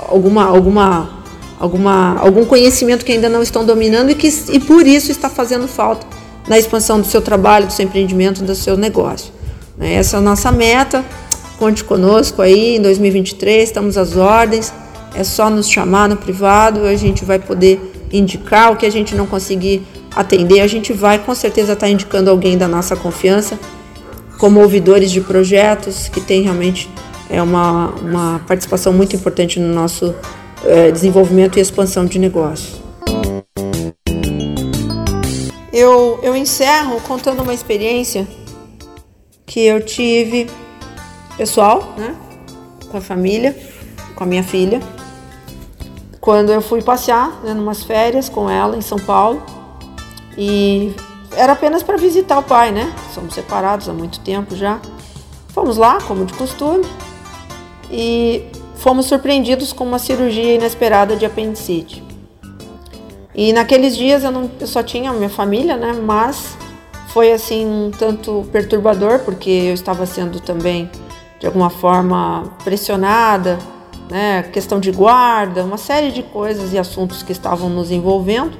alguma, 0.08 0.46
alguma, 0.46 1.10
alguma, 1.60 2.18
algum 2.20 2.46
conhecimento 2.46 3.04
que 3.06 3.12
ainda 3.12 3.30
não 3.30 3.44
estão 3.44 3.66
dominando 3.66 4.10
e 4.10 4.16
que 4.16 4.28
e 4.52 4.60
por 4.60 4.88
isso 4.88 5.12
está 5.12 5.30
fazendo 5.30 5.68
falta 5.68 6.06
na 6.48 6.58
expansão 6.58 7.00
do 7.00 7.06
seu 7.06 7.22
trabalho, 7.22 7.68
do 7.68 7.74
seu 7.74 7.86
empreendimento, 7.86 8.44
do 8.44 8.56
seu 8.56 8.76
negócio. 8.76 9.32
Né. 9.78 9.94
Essa 9.94 10.18
é 10.18 10.20
a 10.20 10.22
nossa 10.22 10.52
meta. 10.52 11.06
Conte 11.60 11.84
conosco 11.84 12.42
aí 12.42 12.78
em 12.78 12.82
2023, 12.82 13.70
estamos 13.70 13.98
às 13.98 14.16
ordens. 14.16 14.74
É 15.14 15.24
só 15.24 15.50
nos 15.50 15.70
chamar 15.70 16.08
no 16.08 16.18
privado, 16.18 16.86
a 16.86 16.96
gente 16.96 17.26
vai 17.26 17.40
poder 17.40 18.08
indicar 18.12 18.72
o 18.72 18.76
que 18.76 18.86
a 18.86 18.92
gente 18.92 19.16
não 19.16 19.26
conseguir 19.26 19.84
atender, 20.16 20.62
a 20.62 20.68
gente 20.68 20.94
vai 20.94 21.20
com 21.20 21.34
certeza 21.36 21.74
estar 21.74 21.86
tá 21.86 21.92
indicando 21.92 22.30
alguém 22.30 22.58
da 22.58 22.68
nossa 22.68 22.96
confiança, 22.96 23.60
como 24.38 24.60
ouvidores 24.60 25.12
de 25.12 25.22
projetos, 25.22 26.08
que 26.08 26.22
tem 26.22 26.42
realmente 26.44 26.90
é 27.30 27.42
uma, 27.42 27.90
uma 28.02 28.42
participação 28.48 28.92
muito 28.92 29.16
importante 29.16 29.60
no 29.60 29.72
nosso 29.74 30.16
é, 30.66 30.90
desenvolvimento 30.90 31.58
e 31.58 31.62
expansão 31.62 32.06
de 32.06 32.18
negócios. 32.18 32.82
Eu, 35.72 36.20
eu 36.24 36.36
encerro 36.36 37.00
contando 37.02 37.44
uma 37.44 37.54
experiência 37.54 38.28
que 39.46 39.62
eu 39.62 39.86
tive 39.86 40.50
pessoal, 41.38 41.94
né? 41.98 42.16
Com 42.90 42.98
a 42.98 43.02
família, 43.02 43.56
com 44.16 44.24
a 44.24 44.28
minha 44.28 44.44
filha. 44.44 44.82
Quando 46.20 46.52
eu 46.52 46.62
fui 46.62 46.82
passear, 46.82 47.32
né, 47.44 47.54
numas 47.54 47.84
férias 47.84 48.28
com 48.28 48.50
ela 48.50 48.76
em 48.76 48.82
São 48.82 48.98
Paulo. 48.98 49.42
E 50.38 50.94
era 51.36 51.54
apenas 51.54 51.84
para 51.84 51.98
visitar 51.98 52.38
o 52.40 52.44
pai, 52.44 52.72
né? 52.72 52.94
Somos 53.14 53.34
separados 53.34 53.88
há 53.88 53.94
muito 53.94 54.20
tempo 54.20 54.56
já. 54.56 54.80
Fomos 55.50 55.78
lá, 55.78 56.00
como 56.02 56.26
de 56.26 56.34
costume, 56.34 56.86
e 57.92 58.46
fomos 58.76 59.08
surpreendidos 59.08 59.74
com 59.74 59.84
uma 59.84 60.00
cirurgia 60.00 60.56
inesperada 60.56 61.16
de 61.16 61.26
apendicite. 61.26 62.04
E 63.34 63.54
naqueles 63.54 63.96
dias 63.96 64.24
eu, 64.24 64.32
não, 64.32 64.50
eu 64.60 64.68
só 64.68 64.84
tinha 64.84 65.12
a 65.12 65.14
minha 65.14 65.30
família, 65.30 65.76
né? 65.76 65.94
Mas 65.94 66.58
foi 67.08 67.32
assim 67.32 67.66
um 67.66 67.92
tanto 67.92 68.46
perturbador, 68.52 69.20
porque 69.20 69.50
eu 69.50 69.74
estava 69.74 70.06
sendo 70.06 70.40
também 70.40 70.90
de 71.40 71.48
alguma 71.48 71.70
forma 71.70 72.52
pressionada, 72.64 73.58
né? 74.10 74.44
questão 74.44 74.80
de 74.80 74.92
guarda, 74.92 75.64
uma 75.64 75.78
série 75.78 76.12
de 76.12 76.24
coisas 76.24 76.74
e 76.74 76.78
assuntos 76.78 77.24
que 77.24 77.32
estavam 77.32 77.70
nos 77.70 77.92
envolvendo 77.92 78.58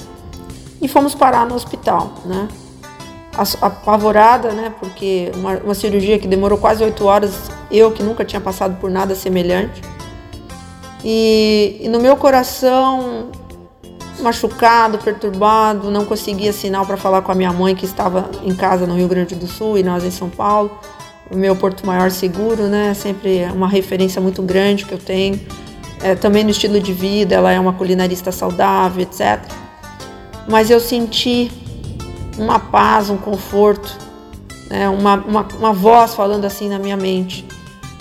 e 0.82 0.88
fomos 0.88 1.16
parar 1.16 1.46
no 1.46 1.56
hospital. 1.56 2.14
Né? 2.26 2.48
apavorada, 3.62 4.52
né? 4.52 4.74
Porque 4.80 5.32
uma, 5.36 5.58
uma 5.58 5.74
cirurgia 5.74 6.20
que 6.20 6.28
demorou 6.28 6.58
quase 6.58 6.84
oito 6.84 7.06
horas, 7.06 7.50
eu 7.72 7.92
que 7.92 8.04
nunca 8.04 8.26
tinha 8.26 8.42
passado 8.42 8.78
por 8.80 8.90
nada 8.90 9.16
semelhante. 9.16 9.82
E, 11.04 11.78
e, 11.80 11.88
no 11.88 12.00
meu 12.00 12.18
coração, 12.18 13.30
machucado, 14.22 14.98
perturbado, 14.98 15.90
não 15.90 16.04
conseguia 16.04 16.52
sinal 16.52 16.86
para 16.86 16.98
falar 16.98 17.22
com 17.22 17.32
a 17.32 17.36
minha 17.36 17.54
mãe 17.54 17.76
que 17.76 17.86
estava 17.86 18.30
em 18.44 18.54
casa 18.54 18.86
no 18.86 18.96
Rio 18.96 19.08
Grande 19.08 19.36
do 19.36 19.48
Sul 19.48 19.78
e 19.78 19.84
nós 19.84 20.04
em 20.04 20.12
São 20.12 20.30
Paulo. 20.30 20.72
O 21.32 21.36
meu 21.36 21.56
Porto 21.56 21.86
Maior 21.86 22.12
seguro, 22.12 22.64
né? 22.64 22.94
Sempre 22.94 23.44
uma 23.54 23.68
referência 23.68 24.22
muito 24.22 24.42
grande 24.42 24.86
que 24.86 24.92
eu 24.92 24.98
tenho. 24.98 25.40
É, 26.02 26.16
também 26.16 26.44
no 26.44 26.50
estilo 26.50 26.80
de 26.80 26.94
vida, 26.94 27.36
ela 27.36 27.52
é 27.52 27.60
uma 27.60 27.74
culinarista 27.74 28.32
saudável, 28.32 29.04
etc. 29.04 29.40
Mas 30.48 30.70
eu 30.70 30.80
senti 30.80 31.52
uma 32.38 32.58
paz, 32.58 33.10
um 33.10 33.18
conforto, 33.18 33.98
né? 34.70 34.88
uma, 34.90 35.16
uma, 35.16 35.48
uma 35.60 35.74
voz 35.74 36.16
falando 36.16 36.46
assim 36.46 36.70
na 36.70 36.80
minha 36.80 36.98
mente: 36.98 37.46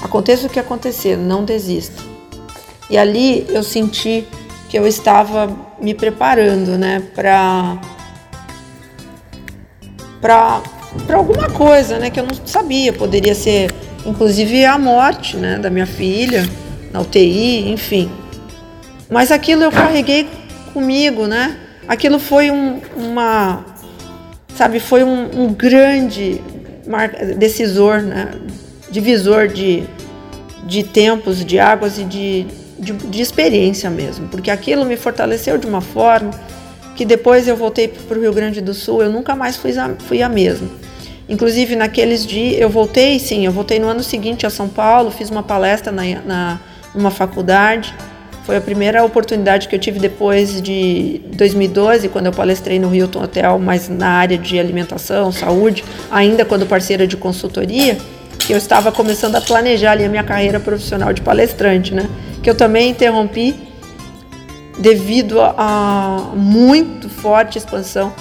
aconteça 0.02 0.46
o 0.46 0.50
que 0.50 0.58
acontecer, 0.58 1.16
não 1.16 1.44
desista. 1.44 2.02
E 2.88 2.96
ali 2.96 3.46
eu 3.50 3.62
senti 3.62 4.26
que 4.68 4.78
eu 4.78 4.86
estava 4.86 5.54
me 5.80 5.94
preparando, 5.94 6.78
né, 6.78 7.02
para 7.14 7.78
para 10.20 10.62
para 11.06 11.16
alguma 11.16 11.48
coisa, 11.50 11.98
né, 11.98 12.10
que 12.10 12.20
eu 12.20 12.24
não 12.24 12.34
sabia, 12.46 12.92
poderia 12.92 13.34
ser 13.34 13.72
inclusive 14.04 14.64
a 14.64 14.78
morte, 14.78 15.36
né, 15.36 15.58
da 15.58 15.70
minha 15.70 15.86
filha 15.86 16.48
na 16.92 17.00
UTI, 17.00 17.70
enfim. 17.70 18.10
Mas 19.10 19.30
aquilo 19.30 19.62
eu 19.62 19.70
carreguei 19.70 20.28
comigo, 20.72 21.26
né? 21.26 21.56
Aquilo 21.86 22.18
foi 22.18 22.50
um, 22.50 22.80
uma 22.96 23.64
sabe, 24.54 24.80
foi 24.80 25.04
um, 25.04 25.44
um 25.44 25.54
grande 25.54 26.40
decisor, 27.36 28.02
né? 28.02 28.32
divisor 28.90 29.48
de, 29.48 29.84
de 30.66 30.82
tempos, 30.82 31.44
de 31.44 31.58
águas 31.58 31.98
e 31.98 32.04
de, 32.04 32.46
de, 32.78 32.92
de, 32.92 33.22
experiência 33.22 33.90
mesmo, 33.90 34.28
porque 34.28 34.50
aquilo 34.50 34.84
me 34.84 34.96
fortaleceu 34.96 35.58
de 35.58 35.66
uma 35.66 35.80
forma 35.80 36.30
que 36.98 37.04
depois 37.04 37.46
eu 37.46 37.56
voltei 37.56 37.86
para 37.86 38.18
o 38.18 38.20
Rio 38.20 38.32
Grande 38.32 38.60
do 38.60 38.74
Sul, 38.74 39.04
eu 39.04 39.10
nunca 39.10 39.36
mais 39.36 39.56
fui 39.56 39.78
a, 39.78 39.94
fui 40.00 40.20
a 40.20 40.28
mesma. 40.28 40.68
Inclusive 41.28 41.76
naqueles 41.76 42.26
dias, 42.26 42.60
eu 42.60 42.68
voltei, 42.68 43.20
sim, 43.20 43.46
eu 43.46 43.52
voltei 43.52 43.78
no 43.78 43.86
ano 43.86 44.02
seguinte 44.02 44.44
a 44.44 44.50
São 44.50 44.68
Paulo, 44.68 45.12
fiz 45.12 45.30
uma 45.30 45.44
palestra 45.44 45.92
na, 45.92 46.02
na 46.26 46.60
numa 46.92 47.12
faculdade 47.12 47.94
foi 48.48 48.56
a 48.56 48.62
primeira 48.62 49.04
oportunidade 49.04 49.68
que 49.68 49.76
eu 49.76 49.78
tive 49.78 49.98
depois 49.98 50.62
de 50.62 51.20
2012, 51.36 52.08
quando 52.08 52.26
eu 52.26 52.32
palestrei 52.32 52.78
no 52.78 52.94
Hilton 52.94 53.24
Hotel, 53.24 53.58
mas 53.58 53.90
na 53.90 54.08
área 54.08 54.38
de 54.38 54.58
alimentação, 54.58 55.30
saúde, 55.30 55.84
ainda 56.10 56.46
quando 56.46 56.64
parceira 56.64 57.06
de 57.06 57.14
consultoria, 57.14 57.98
que 58.38 58.54
eu 58.54 58.56
estava 58.56 58.90
começando 58.90 59.36
a 59.36 59.42
planejar 59.42 59.92
ali 59.92 60.06
a 60.06 60.08
minha 60.08 60.24
carreira 60.24 60.58
profissional 60.58 61.12
de 61.12 61.20
palestrante, 61.20 61.92
né? 61.92 62.08
Que 62.42 62.48
eu 62.48 62.54
também 62.54 62.88
interrompi 62.88 63.54
devido 64.78 65.40
a, 65.40 66.32
muito 66.34 67.08
forte 67.08 67.58
expansão 67.58 68.12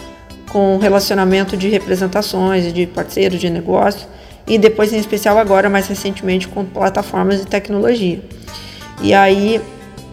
com 0.49 0.77
relacionamento 0.77 1.55
de 1.55 1.69
representações, 1.69 2.73
de 2.73 2.87
parceiros 2.87 3.39
de 3.39 3.49
negócio 3.49 4.07
e 4.47 4.57
depois 4.57 4.93
em 4.93 4.97
especial 4.97 5.37
agora 5.37 5.69
mais 5.69 5.87
recentemente 5.87 6.47
com 6.47 6.65
plataformas 6.65 7.39
de 7.39 7.47
tecnologia. 7.47 8.21
E 9.01 9.13
aí 9.13 9.61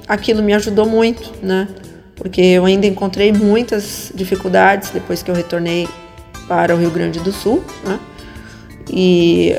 aquilo 0.07 0.43
me 0.43 0.53
ajudou 0.53 0.87
muito, 0.87 1.33
né? 1.43 1.69
Porque 2.17 2.41
eu 2.41 2.65
ainda 2.65 2.87
encontrei 2.87 3.33
muitas 3.33 4.13
dificuldades 4.15 4.91
depois 4.91 5.23
que 5.23 5.31
eu 5.31 5.35
retornei 5.35 5.89
para 6.47 6.75
o 6.75 6.79
Rio 6.79 6.91
Grande 6.91 7.21
do 7.21 7.33
Sul, 7.33 7.65
né? 7.85 7.99
E 8.91 9.57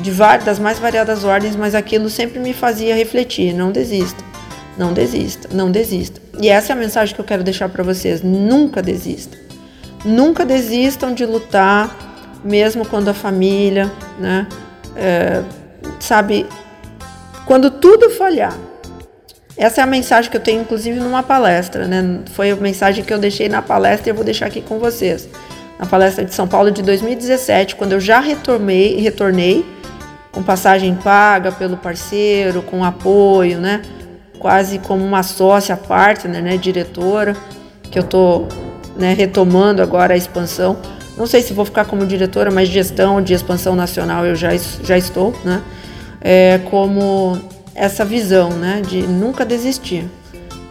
de 0.00 0.10
várias, 0.10 0.44
das 0.44 0.58
mais 0.58 0.78
variadas 0.78 1.24
ordens, 1.24 1.56
mas 1.56 1.74
aquilo 1.74 2.08
sempre 2.08 2.38
me 2.38 2.52
fazia 2.52 2.94
refletir, 2.94 3.52
não 3.52 3.72
desista, 3.72 4.22
não 4.78 4.92
desista, 4.92 5.48
não 5.52 5.70
desista. 5.70 6.20
E 6.40 6.48
essa 6.48 6.72
é 6.72 6.74
a 6.74 6.76
mensagem 6.76 7.14
que 7.14 7.20
eu 7.20 7.24
quero 7.24 7.42
deixar 7.42 7.68
para 7.68 7.82
vocês, 7.82 8.22
nunca 8.22 8.80
desista. 8.80 9.36
Nunca 10.04 10.46
desistam 10.46 11.12
de 11.12 11.26
lutar, 11.26 12.40
mesmo 12.44 12.86
quando 12.86 13.08
a 13.08 13.14
família, 13.14 13.90
né, 14.18 14.46
é, 14.94 15.42
sabe, 15.98 16.46
quando 17.44 17.70
tudo 17.70 18.08
falhar, 18.10 18.56
essa 19.56 19.80
é 19.80 19.84
a 19.84 19.86
mensagem 19.86 20.30
que 20.30 20.36
eu 20.36 20.40
tenho, 20.40 20.60
inclusive, 20.62 21.00
numa 21.00 21.20
palestra, 21.20 21.88
né? 21.88 22.20
Foi 22.32 22.52
a 22.52 22.54
mensagem 22.54 23.02
que 23.02 23.12
eu 23.12 23.18
deixei 23.18 23.48
na 23.48 23.60
palestra 23.60 24.08
e 24.08 24.10
eu 24.12 24.14
vou 24.14 24.24
deixar 24.24 24.46
aqui 24.46 24.60
com 24.62 24.78
vocês. 24.78 25.28
Na 25.80 25.84
palestra 25.84 26.24
de 26.24 26.32
São 26.32 26.46
Paulo 26.46 26.70
de 26.70 26.80
2017, 26.80 27.74
quando 27.74 27.92
eu 27.92 28.00
já 28.00 28.20
retornei, 28.20 29.00
retornei 29.00 29.66
com 30.30 30.44
passagem 30.44 30.94
paga 30.94 31.50
pelo 31.50 31.76
parceiro, 31.76 32.62
com 32.62 32.84
apoio, 32.84 33.58
né? 33.58 33.82
Quase 34.38 34.78
como 34.78 35.04
uma 35.04 35.22
sócia 35.22 35.76
partner, 35.76 36.42
né? 36.42 36.56
Diretora, 36.56 37.36
que 37.90 37.98
eu 37.98 38.02
tô 38.02 38.46
né, 38.96 39.14
retomando 39.14 39.82
agora 39.82 40.14
a 40.14 40.16
expansão. 40.16 40.76
Não 41.16 41.26
sei 41.26 41.42
se 41.42 41.52
vou 41.52 41.64
ficar 41.64 41.84
como 41.84 42.06
diretora, 42.06 42.50
mas 42.50 42.68
gestão 42.68 43.20
de 43.20 43.34
expansão 43.34 43.74
nacional 43.74 44.24
eu 44.24 44.36
já, 44.36 44.50
já 44.82 44.96
estou, 44.96 45.34
né? 45.44 45.62
É, 46.20 46.60
como 46.70 47.38
essa 47.74 48.04
visão, 48.04 48.50
né, 48.50 48.82
de 48.86 49.02
nunca 49.02 49.44
desistir. 49.44 50.04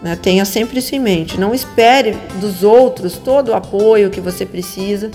Né? 0.01 0.17
Tenha 0.21 0.45
sempre 0.45 0.79
isso 0.79 0.93
em 0.95 0.99
mente. 0.99 1.39
Não 1.39 1.53
espere 1.53 2.17
dos 2.39 2.63
outros 2.63 3.17
todo 3.17 3.49
o 3.49 3.53
apoio 3.53 4.09
que 4.09 4.21
você 4.21 4.45
precisa 4.45 5.09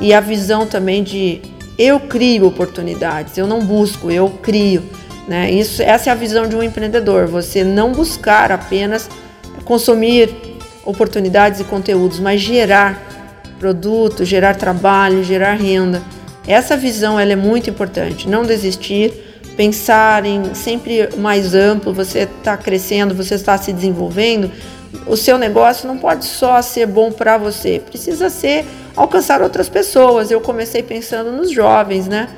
e 0.00 0.12
a 0.12 0.20
visão 0.20 0.66
também 0.66 1.02
de 1.02 1.40
eu 1.78 2.00
crio 2.00 2.46
oportunidades, 2.46 3.38
eu 3.38 3.46
não 3.46 3.60
busco, 3.60 4.10
eu 4.10 4.28
crio. 4.28 4.82
Né? 5.28 5.50
Isso, 5.50 5.82
essa 5.82 6.08
é 6.08 6.12
a 6.12 6.16
visão 6.16 6.48
de 6.48 6.56
um 6.56 6.62
empreendedor. 6.62 7.26
Você 7.26 7.62
não 7.62 7.92
buscar 7.92 8.50
apenas 8.50 9.10
consumir 9.64 10.34
oportunidades 10.86 11.60
e 11.60 11.64
conteúdos, 11.64 12.18
mas 12.18 12.40
gerar 12.40 12.98
produto, 13.58 14.24
gerar 14.24 14.56
trabalho, 14.56 15.22
gerar 15.22 15.52
renda. 15.52 16.02
Essa 16.46 16.78
visão 16.78 17.20
ela 17.20 17.32
é 17.32 17.36
muito 17.36 17.68
importante. 17.68 18.26
Não 18.26 18.42
desistir 18.42 19.12
pensar 19.54 20.24
em 20.24 20.54
sempre 20.54 21.10
mais 21.18 21.54
amplo, 21.54 21.92
você 21.92 22.20
está 22.20 22.56
crescendo, 22.56 23.14
você 23.14 23.34
está 23.34 23.58
se 23.58 23.72
desenvolvendo, 23.72 24.50
o 25.06 25.16
seu 25.16 25.36
negócio 25.36 25.86
não 25.86 25.98
pode 25.98 26.24
só 26.24 26.62
ser 26.62 26.86
bom 26.86 27.10
para 27.10 27.36
você, 27.36 27.82
precisa 27.84 28.30
ser 28.30 28.64
alcançar 28.96 29.42
outras 29.42 29.68
pessoas. 29.68 30.30
Eu 30.30 30.40
comecei 30.40 30.82
pensando 30.82 31.32
nos 31.32 31.50
jovens, 31.50 32.06
né? 32.06 32.28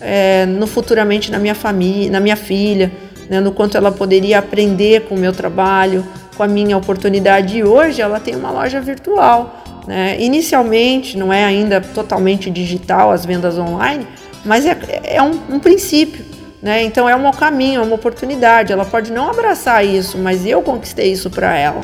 É, 0.00 0.46
no 0.46 0.66
futuramente 0.66 1.30
na 1.30 1.38
minha 1.38 1.54
família, 1.54 2.10
na 2.10 2.20
minha 2.20 2.36
filha, 2.36 2.90
né? 3.28 3.40
no 3.40 3.52
quanto 3.52 3.76
ela 3.76 3.92
poderia 3.92 4.38
aprender 4.38 5.02
com 5.02 5.14
o 5.14 5.18
meu 5.18 5.32
trabalho, 5.32 6.06
com 6.36 6.42
a 6.42 6.48
minha 6.48 6.76
oportunidade. 6.76 7.58
E 7.58 7.64
hoje 7.64 8.00
ela 8.00 8.18
tem 8.18 8.34
uma 8.34 8.50
loja 8.50 8.80
virtual. 8.80 9.62
Né? 9.86 10.16
Inicialmente 10.20 11.16
não 11.16 11.32
é 11.32 11.44
ainda 11.44 11.80
totalmente 11.80 12.50
digital 12.50 13.10
as 13.10 13.24
vendas 13.24 13.58
online, 13.58 14.06
mas 14.44 14.66
é, 14.66 14.76
é 15.04 15.22
um, 15.22 15.38
um 15.50 15.58
princípio. 15.60 16.24
Né? 16.62 16.82
Então 16.82 17.08
é 17.08 17.16
um 17.16 17.30
caminho, 17.30 17.80
é 17.80 17.84
uma 17.84 17.94
oportunidade. 17.94 18.72
Ela 18.72 18.84
pode 18.84 19.12
não 19.12 19.30
abraçar 19.30 19.84
isso, 19.84 20.18
mas 20.18 20.44
eu 20.44 20.60
conquistei 20.62 21.12
isso 21.12 21.30
para 21.30 21.56
ela. 21.56 21.82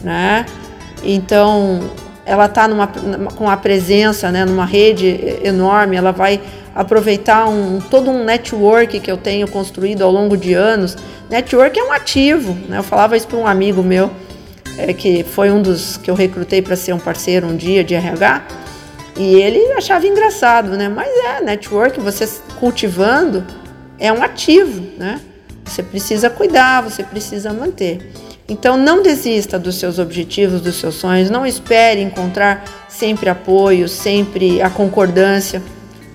Né? 0.00 0.46
Então 1.02 1.80
ela 2.26 2.46
está 2.46 2.68
com 3.36 3.48
a 3.48 3.56
presença, 3.56 4.30
né, 4.30 4.44
numa 4.44 4.64
rede 4.64 5.38
enorme, 5.42 5.96
ela 5.96 6.10
vai 6.10 6.40
aproveitar 6.74 7.48
um, 7.48 7.80
todo 7.80 8.10
um 8.10 8.24
network 8.24 8.98
que 8.98 9.10
eu 9.10 9.16
tenho 9.16 9.46
construído 9.46 10.02
ao 10.02 10.10
longo 10.10 10.36
de 10.36 10.54
anos. 10.54 10.96
Network 11.30 11.78
é 11.78 11.84
um 11.84 11.92
ativo, 11.92 12.56
né? 12.68 12.78
Eu 12.78 12.82
falava 12.82 13.16
isso 13.16 13.28
para 13.28 13.38
um 13.38 13.46
amigo 13.46 13.82
meu, 13.82 14.10
é, 14.76 14.92
que 14.92 15.22
foi 15.22 15.50
um 15.50 15.62
dos 15.62 15.96
que 15.96 16.10
eu 16.10 16.14
recrutei 16.14 16.60
para 16.60 16.74
ser 16.74 16.92
um 16.92 16.98
parceiro 16.98 17.46
um 17.46 17.56
dia 17.56 17.84
de 17.84 17.94
RH, 17.94 18.42
e 19.16 19.36
ele 19.36 19.60
achava 19.74 20.06
engraçado, 20.06 20.76
né? 20.76 20.88
Mas 20.88 21.08
é, 21.08 21.40
network, 21.40 22.00
você 22.00 22.28
cultivando, 22.58 23.44
é 23.98 24.12
um 24.12 24.22
ativo, 24.22 24.82
né? 24.98 25.20
Você 25.64 25.82
precisa 25.82 26.28
cuidar, 26.28 26.82
você 26.82 27.04
precisa 27.04 27.52
manter. 27.52 28.12
Então 28.48 28.76
não 28.76 29.02
desista 29.02 29.58
dos 29.58 29.76
seus 29.76 29.98
objetivos, 29.98 30.60
dos 30.60 30.78
seus 30.78 30.96
sonhos, 30.96 31.30
não 31.30 31.46
espere 31.46 32.02
encontrar 32.02 32.64
sempre 32.88 33.30
apoio, 33.30 33.88
sempre 33.88 34.60
a 34.60 34.68
concordância. 34.68 35.62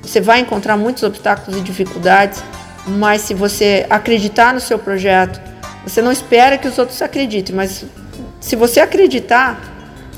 Você 0.03 0.21
vai 0.21 0.39
encontrar 0.39 0.77
muitos 0.77 1.01
obstáculos 1.03 1.59
e 1.59 1.63
dificuldades, 1.63 2.43
mas 2.87 3.21
se 3.21 3.33
você 3.33 3.85
acreditar 3.89 4.53
no 4.53 4.59
seu 4.59 4.77
projeto, 4.77 5.41
você 5.83 6.01
não 6.01 6.11
espera 6.11 6.57
que 6.57 6.67
os 6.67 6.77
outros 6.77 7.01
acreditem, 7.01 7.55
mas 7.55 7.83
se 8.39 8.55
você 8.55 8.79
acreditar, 8.79 9.59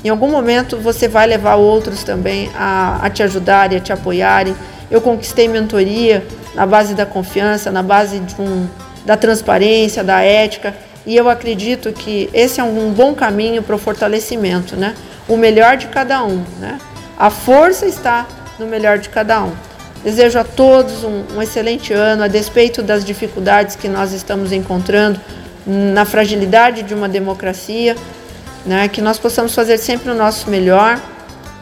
em 0.04 0.08
algum 0.08 0.30
momento 0.30 0.76
você 0.76 1.08
vai 1.08 1.26
levar 1.26 1.54
outros 1.54 2.04
também 2.04 2.50
a, 2.54 2.98
a 3.02 3.08
te 3.08 3.22
ajudarem, 3.22 3.78
a 3.78 3.80
te 3.80 3.92
apoiarem. 3.92 4.54
Eu 4.90 5.00
conquistei 5.00 5.48
mentoria 5.48 6.26
na 6.54 6.66
base 6.66 6.94
da 6.94 7.06
confiança, 7.06 7.70
na 7.70 7.82
base 7.82 8.20
um, 8.38 8.66
da 9.06 9.16
transparência, 9.16 10.04
da 10.04 10.20
ética. 10.20 10.74
E 11.04 11.16
eu 11.16 11.28
acredito 11.28 11.92
que 11.92 12.30
esse 12.32 12.60
é 12.60 12.64
um 12.64 12.92
bom 12.92 13.14
caminho 13.14 13.62
para 13.62 13.74
o 13.74 13.78
fortalecimento, 13.78 14.76
né? 14.76 14.94
O 15.28 15.36
melhor 15.36 15.76
de 15.76 15.88
cada 15.88 16.22
um, 16.22 16.44
né? 16.60 16.78
A 17.18 17.30
força 17.30 17.86
está 17.86 18.26
no 18.58 18.66
melhor 18.66 18.98
de 18.98 19.08
cada 19.08 19.42
um. 19.42 19.52
Desejo 20.04 20.38
a 20.38 20.44
todos 20.44 21.04
um, 21.04 21.24
um 21.36 21.42
excelente 21.42 21.92
ano, 21.92 22.24
a 22.24 22.28
despeito 22.28 22.82
das 22.82 23.04
dificuldades 23.04 23.76
que 23.76 23.88
nós 23.88 24.12
estamos 24.12 24.52
encontrando 24.52 25.20
na 25.64 26.04
fragilidade 26.04 26.82
de 26.82 26.92
uma 26.92 27.08
democracia, 27.08 27.96
né, 28.66 28.88
que 28.88 29.00
nós 29.00 29.18
possamos 29.18 29.54
fazer 29.54 29.78
sempre 29.78 30.10
o 30.10 30.14
nosso 30.14 30.50
melhor, 30.50 31.00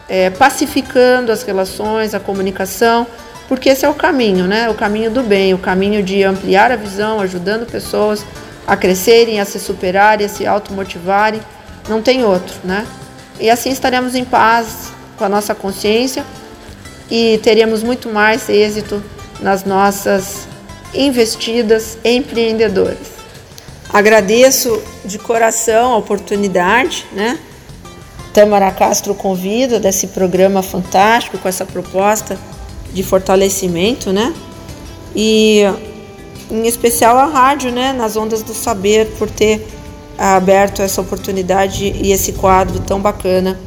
é, 0.09 0.29
pacificando 0.31 1.31
as 1.31 1.43
relações, 1.43 2.15
a 2.15 2.19
comunicação, 2.19 3.05
porque 3.47 3.69
esse 3.69 3.85
é 3.85 3.89
o 3.89 3.93
caminho, 3.93 4.45
né, 4.45 4.69
o 4.69 4.73
caminho 4.73 5.11
do 5.11 5.21
bem, 5.21 5.53
o 5.53 5.57
caminho 5.57 6.01
de 6.01 6.23
ampliar 6.23 6.71
a 6.71 6.75
visão, 6.75 7.19
ajudando 7.19 7.69
pessoas 7.69 8.25
a 8.71 8.77
crescerem, 8.77 9.41
a 9.41 9.43
se 9.43 9.59
superarem, 9.59 10.25
a 10.25 10.29
se 10.29 10.47
automotivarem, 10.47 11.41
não 11.89 12.01
tem 12.01 12.23
outro, 12.23 12.55
né? 12.63 12.87
E 13.37 13.49
assim 13.49 13.69
estaremos 13.69 14.15
em 14.15 14.23
paz 14.23 14.93
com 15.17 15.25
a 15.25 15.27
nossa 15.27 15.53
consciência 15.53 16.23
e 17.09 17.37
teremos 17.43 17.83
muito 17.83 18.07
mais 18.07 18.47
êxito 18.47 19.03
nas 19.41 19.65
nossas 19.65 20.47
investidas 20.93 21.97
empreendedoras. 22.01 23.19
Agradeço 23.91 24.81
de 25.03 25.19
coração 25.19 25.91
a 25.91 25.97
oportunidade, 25.97 27.05
né? 27.11 27.37
Tamara 28.33 28.71
Castro 28.71 29.13
convida 29.13 29.81
desse 29.81 30.07
programa 30.07 30.63
fantástico 30.63 31.37
com 31.37 31.49
essa 31.49 31.65
proposta 31.65 32.39
de 32.93 33.03
fortalecimento, 33.03 34.13
né? 34.13 34.33
E 35.13 35.65
em 36.51 36.67
especial 36.67 37.17
a 37.17 37.25
rádio, 37.25 37.71
né, 37.71 37.93
nas 37.93 38.17
ondas 38.17 38.43
do 38.43 38.53
saber 38.53 39.07
por 39.17 39.29
ter 39.29 39.65
aberto 40.17 40.81
essa 40.81 41.01
oportunidade 41.01 41.85
e 41.85 42.11
esse 42.11 42.33
quadro 42.33 42.79
tão 42.81 42.99
bacana 42.99 43.59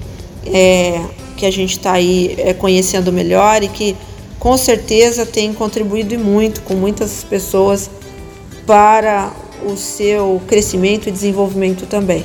é, 0.47 1.01
que 1.37 1.47
a 1.47 1.51
gente 1.51 1.73
está 1.73 1.93
aí 1.93 2.35
é, 2.39 2.53
conhecendo 2.53 3.11
melhor 3.11 3.63
e 3.63 3.69
que 3.69 3.97
com 4.39 4.57
certeza 4.57 5.25
tem 5.25 5.53
contribuído 5.53 6.19
muito 6.19 6.61
com 6.63 6.75
muitas 6.75 7.25
pessoas 7.25 7.91
para 8.67 9.33
o 9.65 9.77
seu 9.77 10.41
crescimento 10.47 11.09
e 11.09 11.13
desenvolvimento 11.13 11.87
também. 11.87 12.25